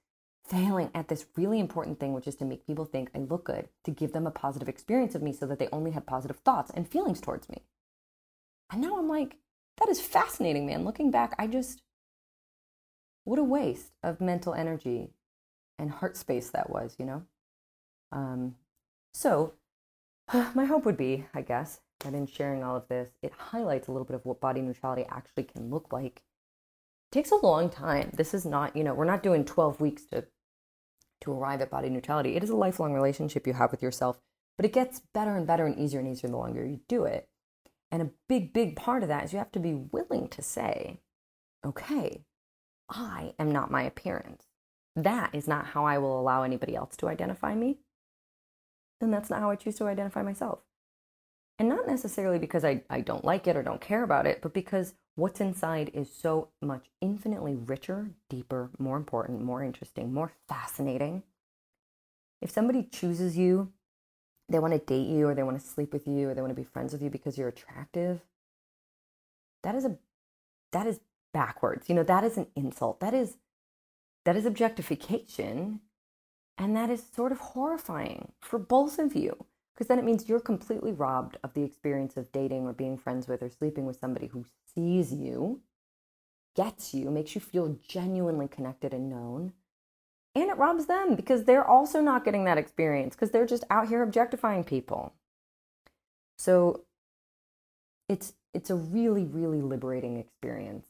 failing 0.44 0.90
at 0.94 1.08
this 1.08 1.26
really 1.36 1.60
important 1.60 2.00
thing, 2.00 2.12
which 2.12 2.26
is 2.26 2.36
to 2.36 2.44
make 2.44 2.66
people 2.66 2.84
think 2.84 3.10
I 3.14 3.18
look 3.18 3.44
good, 3.44 3.68
to 3.84 3.90
give 3.90 4.12
them 4.12 4.26
a 4.26 4.30
positive 4.30 4.68
experience 4.68 5.14
of 5.14 5.22
me 5.22 5.32
so 5.32 5.46
that 5.46 5.58
they 5.58 5.68
only 5.72 5.92
have 5.92 6.06
positive 6.06 6.38
thoughts 6.38 6.70
and 6.74 6.88
feelings 6.88 7.20
towards 7.20 7.48
me. 7.48 7.62
And 8.70 8.80
now 8.80 8.98
I'm 8.98 9.08
like, 9.08 9.36
that 9.78 9.88
is 9.88 10.00
fascinating, 10.00 10.66
man. 10.66 10.84
Looking 10.84 11.10
back, 11.10 11.34
I 11.38 11.46
just, 11.46 11.82
what 13.24 13.38
a 13.38 13.44
waste 13.44 13.92
of 14.02 14.20
mental 14.20 14.54
energy 14.54 15.10
and 15.78 15.90
heart 15.90 16.16
space 16.16 16.50
that 16.50 16.70
was, 16.70 16.96
you 16.98 17.04
know? 17.04 17.22
Um, 18.10 18.56
so, 19.14 19.54
my 20.54 20.64
hope 20.64 20.84
would 20.84 20.96
be, 20.96 21.26
I 21.34 21.42
guess, 21.42 21.80
that 22.00 22.14
in 22.14 22.26
sharing 22.26 22.62
all 22.62 22.76
of 22.76 22.88
this, 22.88 23.10
it 23.22 23.32
highlights 23.32 23.88
a 23.88 23.92
little 23.92 24.04
bit 24.04 24.16
of 24.16 24.24
what 24.24 24.40
body 24.40 24.60
neutrality 24.60 25.06
actually 25.08 25.44
can 25.44 25.70
look 25.70 25.92
like 25.92 26.22
takes 27.12 27.30
a 27.30 27.36
long 27.36 27.70
time. 27.70 28.10
This 28.14 28.34
is 28.34 28.44
not, 28.44 28.74
you 28.74 28.82
know, 28.82 28.94
we're 28.94 29.04
not 29.04 29.22
doing 29.22 29.44
12 29.44 29.80
weeks 29.80 30.04
to 30.06 30.24
to 31.20 31.32
arrive 31.32 31.60
at 31.60 31.70
body 31.70 31.88
neutrality. 31.88 32.34
It 32.34 32.42
is 32.42 32.50
a 32.50 32.56
lifelong 32.56 32.92
relationship 32.92 33.46
you 33.46 33.52
have 33.52 33.70
with 33.70 33.80
yourself, 33.80 34.18
but 34.56 34.66
it 34.66 34.72
gets 34.72 35.02
better 35.14 35.36
and 35.36 35.46
better 35.46 35.66
and 35.66 35.78
easier 35.78 36.00
and 36.00 36.08
easier 36.08 36.28
the 36.28 36.36
longer 36.36 36.64
you 36.66 36.80
do 36.88 37.04
it. 37.04 37.28
And 37.92 38.02
a 38.02 38.10
big, 38.28 38.52
big 38.52 38.74
part 38.74 39.02
of 39.02 39.08
that 39.08 39.24
is 39.24 39.32
you 39.32 39.38
have 39.38 39.52
to 39.52 39.60
be 39.60 39.72
willing 39.72 40.26
to 40.28 40.42
say, 40.42 40.98
okay, 41.64 42.24
I 42.88 43.34
am 43.38 43.52
not 43.52 43.70
my 43.70 43.82
appearance. 43.82 44.46
That 44.96 45.34
is 45.34 45.46
not 45.46 45.66
how 45.66 45.84
I 45.84 45.98
will 45.98 46.18
allow 46.20 46.42
anybody 46.42 46.74
else 46.74 46.96
to 46.96 47.08
identify 47.08 47.54
me. 47.54 47.78
And 49.00 49.12
that's 49.12 49.30
not 49.30 49.40
how 49.40 49.50
I 49.50 49.56
choose 49.56 49.76
to 49.76 49.86
identify 49.86 50.22
myself. 50.22 50.60
And 51.58 51.68
not 51.68 51.86
necessarily 51.86 52.38
because 52.38 52.64
I, 52.64 52.82
I 52.90 53.00
don't 53.00 53.24
like 53.24 53.46
it 53.46 53.56
or 53.56 53.62
don't 53.62 53.80
care 53.80 54.02
about 54.02 54.26
it, 54.26 54.42
but 54.42 54.52
because 54.54 54.94
what's 55.14 55.40
inside 55.40 55.90
is 55.92 56.12
so 56.12 56.48
much 56.60 56.86
infinitely 57.00 57.54
richer, 57.54 58.10
deeper, 58.28 58.70
more 58.78 58.96
important, 58.96 59.42
more 59.42 59.62
interesting, 59.62 60.12
more 60.12 60.32
fascinating. 60.48 61.22
If 62.40 62.50
somebody 62.50 62.88
chooses 62.90 63.36
you, 63.36 63.72
they 64.48 64.58
want 64.58 64.72
to 64.72 64.78
date 64.78 65.08
you 65.08 65.28
or 65.28 65.34
they 65.34 65.42
want 65.42 65.60
to 65.60 65.66
sleep 65.66 65.92
with 65.92 66.06
you 66.06 66.28
or 66.28 66.34
they 66.34 66.40
want 66.40 66.50
to 66.50 66.60
be 66.60 66.64
friends 66.64 66.92
with 66.92 67.02
you 67.02 67.10
because 67.10 67.38
you're 67.38 67.48
attractive, 67.48 68.20
that 69.62 69.74
is 69.74 69.84
a 69.84 69.96
that 70.72 70.86
is 70.86 71.00
backwards. 71.32 71.88
You 71.88 71.94
know, 71.94 72.02
that 72.02 72.24
is 72.24 72.36
an 72.36 72.46
insult. 72.56 73.00
That 73.00 73.14
is 73.14 73.36
that 74.24 74.36
is 74.36 74.46
objectification 74.46 75.80
and 76.58 76.76
that 76.76 76.90
is 76.90 77.02
sort 77.14 77.32
of 77.32 77.38
horrifying 77.38 78.32
for 78.40 78.58
both 78.58 78.98
of 78.98 79.14
you 79.14 79.46
because 79.74 79.88
then 79.88 79.98
it 79.98 80.04
means 80.04 80.28
you're 80.28 80.40
completely 80.40 80.92
robbed 80.92 81.38
of 81.42 81.54
the 81.54 81.62
experience 81.62 82.16
of 82.16 82.30
dating 82.32 82.64
or 82.64 82.72
being 82.72 82.98
friends 82.98 83.26
with 83.26 83.42
or 83.42 83.48
sleeping 83.48 83.86
with 83.86 83.98
somebody 83.98 84.26
who 84.26 84.44
sees 84.74 85.12
you, 85.12 85.60
gets 86.54 86.92
you, 86.92 87.10
makes 87.10 87.34
you 87.34 87.40
feel 87.40 87.78
genuinely 87.86 88.48
connected 88.48 88.92
and 88.92 89.08
known. 89.08 89.52
And 90.34 90.50
it 90.50 90.56
robs 90.56 90.86
them 90.86 91.14
because 91.14 91.44
they're 91.44 91.66
also 91.66 92.00
not 92.00 92.24
getting 92.24 92.44
that 92.44 92.58
experience 92.58 93.14
because 93.14 93.30
they're 93.30 93.46
just 93.46 93.64
out 93.70 93.88
here 93.88 94.02
objectifying 94.02 94.64
people. 94.64 95.12
So 96.38 96.84
it's 98.08 98.34
it's 98.52 98.70
a 98.70 98.74
really 98.74 99.24
really 99.24 99.62
liberating 99.62 100.16
experience 100.18 100.86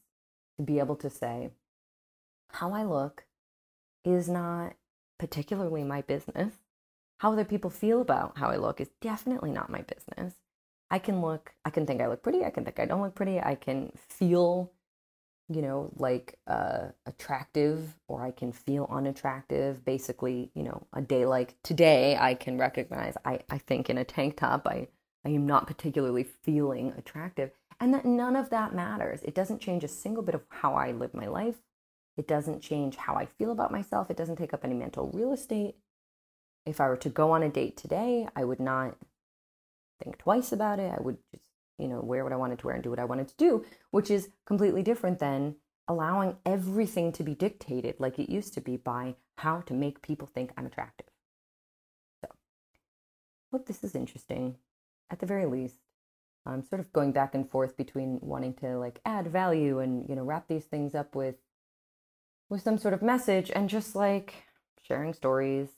to 0.56 0.64
be 0.64 0.78
able 0.78 0.96
to 0.96 1.10
say 1.10 1.50
how 2.52 2.72
I 2.72 2.84
look 2.84 3.24
is 4.04 4.28
not 4.28 4.74
particularly 5.18 5.84
my 5.84 6.02
business 6.02 6.54
How 7.22 7.30
other 7.30 7.44
people 7.44 7.70
feel 7.70 8.00
about 8.00 8.36
how 8.36 8.48
I 8.48 8.56
look 8.56 8.80
is 8.80 8.90
definitely 9.00 9.52
not 9.52 9.70
my 9.70 9.82
business. 9.82 10.34
I 10.90 10.98
can 10.98 11.22
look, 11.22 11.54
I 11.64 11.70
can 11.70 11.86
think 11.86 12.00
I 12.00 12.08
look 12.08 12.20
pretty, 12.20 12.44
I 12.44 12.50
can 12.50 12.64
think 12.64 12.80
I 12.80 12.84
don't 12.84 13.00
look 13.00 13.14
pretty, 13.14 13.38
I 13.38 13.54
can 13.54 13.92
feel, 13.94 14.72
you 15.48 15.62
know, 15.62 15.92
like 15.94 16.40
uh, 16.48 16.88
attractive 17.06 17.94
or 18.08 18.24
I 18.24 18.32
can 18.32 18.50
feel 18.50 18.88
unattractive. 18.90 19.84
Basically, 19.84 20.50
you 20.56 20.64
know, 20.64 20.84
a 20.92 21.00
day 21.00 21.24
like 21.24 21.54
today, 21.62 22.16
I 22.18 22.34
can 22.34 22.58
recognize 22.58 23.16
I, 23.24 23.38
I 23.48 23.58
think 23.58 23.88
in 23.88 23.98
a 23.98 24.04
tank 24.04 24.38
top, 24.38 24.66
I, 24.66 24.88
I 25.24 25.28
am 25.28 25.46
not 25.46 25.68
particularly 25.68 26.24
feeling 26.24 26.92
attractive. 26.98 27.52
And 27.78 27.94
that 27.94 28.04
none 28.04 28.34
of 28.34 28.50
that 28.50 28.74
matters. 28.74 29.22
It 29.22 29.36
doesn't 29.36 29.60
change 29.60 29.84
a 29.84 29.88
single 29.88 30.24
bit 30.24 30.34
of 30.34 30.42
how 30.48 30.74
I 30.74 30.90
live 30.90 31.14
my 31.14 31.28
life. 31.28 31.62
It 32.16 32.26
doesn't 32.26 32.62
change 32.62 32.96
how 32.96 33.14
I 33.14 33.26
feel 33.26 33.52
about 33.52 33.70
myself. 33.70 34.10
It 34.10 34.16
doesn't 34.16 34.38
take 34.38 34.52
up 34.52 34.64
any 34.64 34.74
mental 34.74 35.08
real 35.14 35.32
estate. 35.32 35.76
If 36.64 36.80
I 36.80 36.88
were 36.88 36.96
to 36.98 37.08
go 37.08 37.32
on 37.32 37.42
a 37.42 37.48
date 37.48 37.76
today, 37.76 38.28
I 38.36 38.44
would 38.44 38.60
not 38.60 38.96
think 40.02 40.18
twice 40.18 40.52
about 40.52 40.78
it. 40.78 40.92
I 40.96 41.00
would 41.00 41.18
just, 41.32 41.48
you 41.78 41.88
know, 41.88 42.00
wear 42.00 42.24
what 42.24 42.32
I 42.32 42.36
wanted 42.36 42.58
to 42.60 42.66
wear 42.66 42.74
and 42.74 42.84
do 42.84 42.90
what 42.90 42.98
I 42.98 43.04
wanted 43.04 43.28
to 43.28 43.36
do, 43.36 43.64
which 43.90 44.10
is 44.10 44.30
completely 44.46 44.82
different 44.82 45.18
than 45.18 45.56
allowing 45.88 46.36
everything 46.46 47.12
to 47.12 47.24
be 47.24 47.34
dictated 47.34 47.96
like 47.98 48.18
it 48.18 48.30
used 48.30 48.54
to 48.54 48.60
be 48.60 48.76
by 48.76 49.16
how 49.38 49.60
to 49.62 49.74
make 49.74 50.02
people 50.02 50.28
think 50.28 50.52
I'm 50.56 50.66
attractive. 50.66 51.08
So, 52.20 52.28
hope 53.50 53.66
this 53.66 53.82
is 53.82 53.94
interesting 53.94 54.56
at 55.10 55.18
the 55.18 55.26
very 55.26 55.46
least. 55.46 55.80
I'm 56.46 56.62
sort 56.62 56.80
of 56.80 56.92
going 56.92 57.12
back 57.12 57.34
and 57.34 57.48
forth 57.48 57.76
between 57.76 58.18
wanting 58.20 58.54
to 58.54 58.78
like 58.78 59.00
add 59.04 59.28
value 59.28 59.78
and, 59.78 60.08
you 60.08 60.16
know, 60.16 60.24
wrap 60.24 60.48
these 60.48 60.64
things 60.64 60.94
up 60.94 61.14
with 61.14 61.36
with 62.48 62.62
some 62.62 62.78
sort 62.78 62.94
of 62.94 63.02
message 63.02 63.50
and 63.54 63.68
just 63.68 63.96
like 63.96 64.34
sharing 64.82 65.14
stories, 65.14 65.68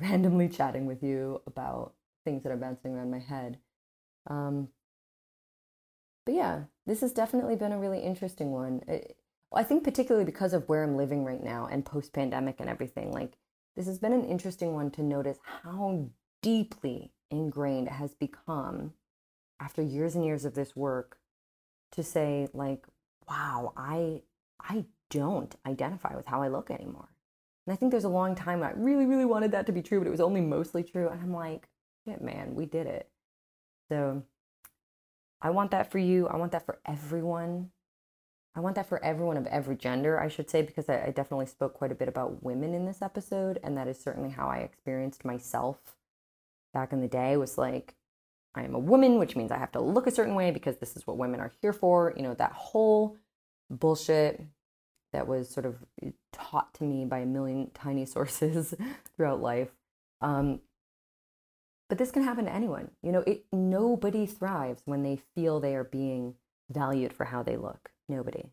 randomly 0.00 0.48
chatting 0.48 0.86
with 0.86 1.02
you 1.02 1.42
about 1.46 1.94
things 2.24 2.42
that 2.42 2.52
are 2.52 2.56
bouncing 2.56 2.92
around 2.92 3.10
my 3.10 3.18
head. 3.18 3.58
Um, 4.26 4.68
but 6.24 6.34
yeah, 6.34 6.62
this 6.86 7.00
has 7.02 7.12
definitely 7.12 7.56
been 7.56 7.72
a 7.72 7.78
really 7.78 8.00
interesting 8.00 8.50
one. 8.50 8.82
It, 8.88 9.16
I 9.52 9.62
think 9.62 9.84
particularly 9.84 10.24
because 10.24 10.52
of 10.52 10.68
where 10.68 10.82
I'm 10.82 10.96
living 10.96 11.24
right 11.24 11.42
now 11.42 11.68
and 11.70 11.84
post 11.84 12.12
pandemic 12.12 12.56
and 12.58 12.68
everything, 12.68 13.12
like 13.12 13.34
this 13.76 13.86
has 13.86 13.98
been 13.98 14.12
an 14.12 14.24
interesting 14.24 14.74
one 14.74 14.90
to 14.92 15.02
notice 15.02 15.38
how 15.62 16.08
deeply 16.42 17.12
ingrained 17.30 17.88
it 17.88 17.94
has 17.94 18.14
become 18.14 18.92
after 19.60 19.82
years 19.82 20.14
and 20.14 20.24
years 20.24 20.44
of 20.44 20.54
this 20.54 20.74
work 20.74 21.18
to 21.92 22.02
say 22.02 22.48
like, 22.52 22.86
wow, 23.28 23.72
I 23.76 24.22
I 24.60 24.86
don't 25.10 25.54
identify 25.66 26.16
with 26.16 26.26
how 26.26 26.42
I 26.42 26.48
look 26.48 26.70
anymore. 26.70 27.08
And 27.66 27.72
I 27.72 27.76
think 27.76 27.90
there's 27.90 28.04
a 28.04 28.08
long 28.08 28.34
time 28.34 28.62
I 28.62 28.72
really, 28.74 29.06
really 29.06 29.24
wanted 29.24 29.52
that 29.52 29.66
to 29.66 29.72
be 29.72 29.82
true, 29.82 29.98
but 29.98 30.06
it 30.06 30.10
was 30.10 30.20
only 30.20 30.40
mostly 30.40 30.82
true. 30.82 31.08
And 31.08 31.20
I'm 31.20 31.32
like, 31.32 31.68
shit, 32.06 32.20
man, 32.20 32.54
we 32.54 32.66
did 32.66 32.86
it. 32.86 33.08
So 33.90 34.22
I 35.40 35.50
want 35.50 35.70
that 35.70 35.90
for 35.90 35.98
you. 35.98 36.26
I 36.28 36.36
want 36.36 36.52
that 36.52 36.66
for 36.66 36.78
everyone. 36.86 37.70
I 38.56 38.60
want 38.60 38.76
that 38.76 38.88
for 38.88 39.02
everyone 39.04 39.36
of 39.36 39.46
every 39.46 39.76
gender, 39.76 40.20
I 40.20 40.28
should 40.28 40.48
say, 40.48 40.62
because 40.62 40.88
I, 40.88 41.06
I 41.06 41.10
definitely 41.10 41.46
spoke 41.46 41.74
quite 41.74 41.90
a 41.90 41.96
bit 41.96 42.08
about 42.08 42.42
women 42.42 42.72
in 42.72 42.86
this 42.86 43.02
episode. 43.02 43.58
And 43.64 43.76
that 43.76 43.88
is 43.88 43.98
certainly 43.98 44.30
how 44.30 44.46
I 44.46 44.58
experienced 44.58 45.24
myself 45.24 45.78
back 46.72 46.92
in 46.92 47.00
the 47.00 47.08
day 47.08 47.36
was 47.36 47.58
like, 47.58 47.94
I 48.54 48.62
am 48.62 48.74
a 48.74 48.78
woman, 48.78 49.18
which 49.18 49.34
means 49.34 49.50
I 49.50 49.58
have 49.58 49.72
to 49.72 49.80
look 49.80 50.06
a 50.06 50.12
certain 50.12 50.34
way 50.34 50.50
because 50.50 50.76
this 50.76 50.96
is 50.96 51.06
what 51.06 51.16
women 51.16 51.40
are 51.40 51.52
here 51.60 51.72
for. 51.72 52.12
You 52.16 52.22
know, 52.22 52.34
that 52.34 52.52
whole 52.52 53.16
bullshit 53.70 54.40
that 55.14 55.28
was 55.28 55.48
sort 55.48 55.64
of 55.64 55.76
taught 56.32 56.74
to 56.74 56.84
me 56.84 57.04
by 57.04 57.20
a 57.20 57.26
million 57.26 57.70
tiny 57.74 58.04
sources 58.04 58.74
throughout 59.16 59.40
life. 59.40 59.70
Um, 60.20 60.60
but 61.88 61.98
this 61.98 62.10
can 62.10 62.24
happen 62.24 62.46
to 62.46 62.52
anyone. 62.52 62.90
You 63.02 63.12
know, 63.12 63.24
it, 63.26 63.44
nobody 63.52 64.26
thrives 64.26 64.82
when 64.84 65.02
they 65.02 65.20
feel 65.34 65.60
they 65.60 65.74
are 65.74 65.84
being 65.84 66.34
valued 66.70 67.12
for 67.12 67.26
how 67.26 67.42
they 67.42 67.56
look. 67.56 67.90
Nobody. 68.08 68.50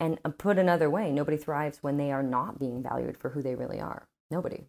And 0.00 0.18
uh, 0.24 0.30
put 0.30 0.58
another 0.58 0.90
way, 0.90 1.10
nobody 1.10 1.36
thrives 1.36 1.78
when 1.82 1.96
they 1.96 2.10
are 2.10 2.22
not 2.22 2.58
being 2.58 2.82
valued 2.82 3.16
for 3.16 3.30
who 3.30 3.42
they 3.42 3.54
really 3.54 3.80
are. 3.80 4.08
Nobody. 4.30 4.66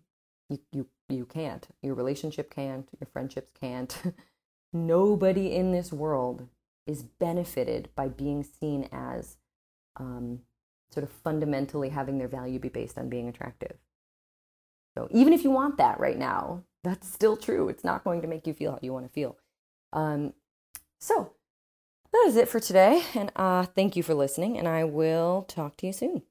You, 0.49 0.59
you, 0.71 0.87
you 1.07 1.25
can't. 1.25 1.67
Your 1.81 1.95
relationship 1.95 2.53
can't. 2.53 2.87
Your 2.99 3.07
friendships 3.11 3.51
can't. 3.59 3.95
nobody 4.73 5.55
in 5.55 5.71
this 5.71 5.91
world 5.91 6.47
is 6.85 7.03
benefited 7.03 7.89
by 7.95 8.07
being 8.07 8.43
seen 8.43 8.89
as 8.91 9.37
um, 9.95 10.39
sort 10.91 11.03
of 11.03 11.09
fundamentally 11.09 11.89
having 11.89 12.17
their 12.17 12.27
value 12.27 12.59
be 12.59 12.69
based 12.69 12.97
on 12.97 13.09
being 13.09 13.27
attractive. 13.27 13.77
So 14.97 15.07
even 15.11 15.33
if 15.33 15.43
you 15.43 15.51
want 15.51 15.77
that 15.77 15.99
right 15.99 16.17
now, 16.17 16.63
that's 16.83 17.07
still 17.07 17.37
true. 17.37 17.69
It's 17.69 17.83
not 17.83 18.03
going 18.03 18.21
to 18.21 18.27
make 18.27 18.47
you 18.47 18.53
feel 18.53 18.71
how 18.71 18.79
you 18.81 18.93
want 18.93 19.05
to 19.05 19.11
feel. 19.11 19.37
Um, 19.93 20.33
so 20.99 21.33
that 22.11 22.25
is 22.27 22.35
it 22.35 22.49
for 22.49 22.59
today. 22.59 23.03
And 23.13 23.31
uh, 23.35 23.63
thank 23.63 23.95
you 23.95 24.03
for 24.03 24.13
listening. 24.13 24.57
And 24.57 24.67
I 24.67 24.83
will 24.83 25.43
talk 25.43 25.77
to 25.77 25.87
you 25.87 25.93
soon. 25.93 26.23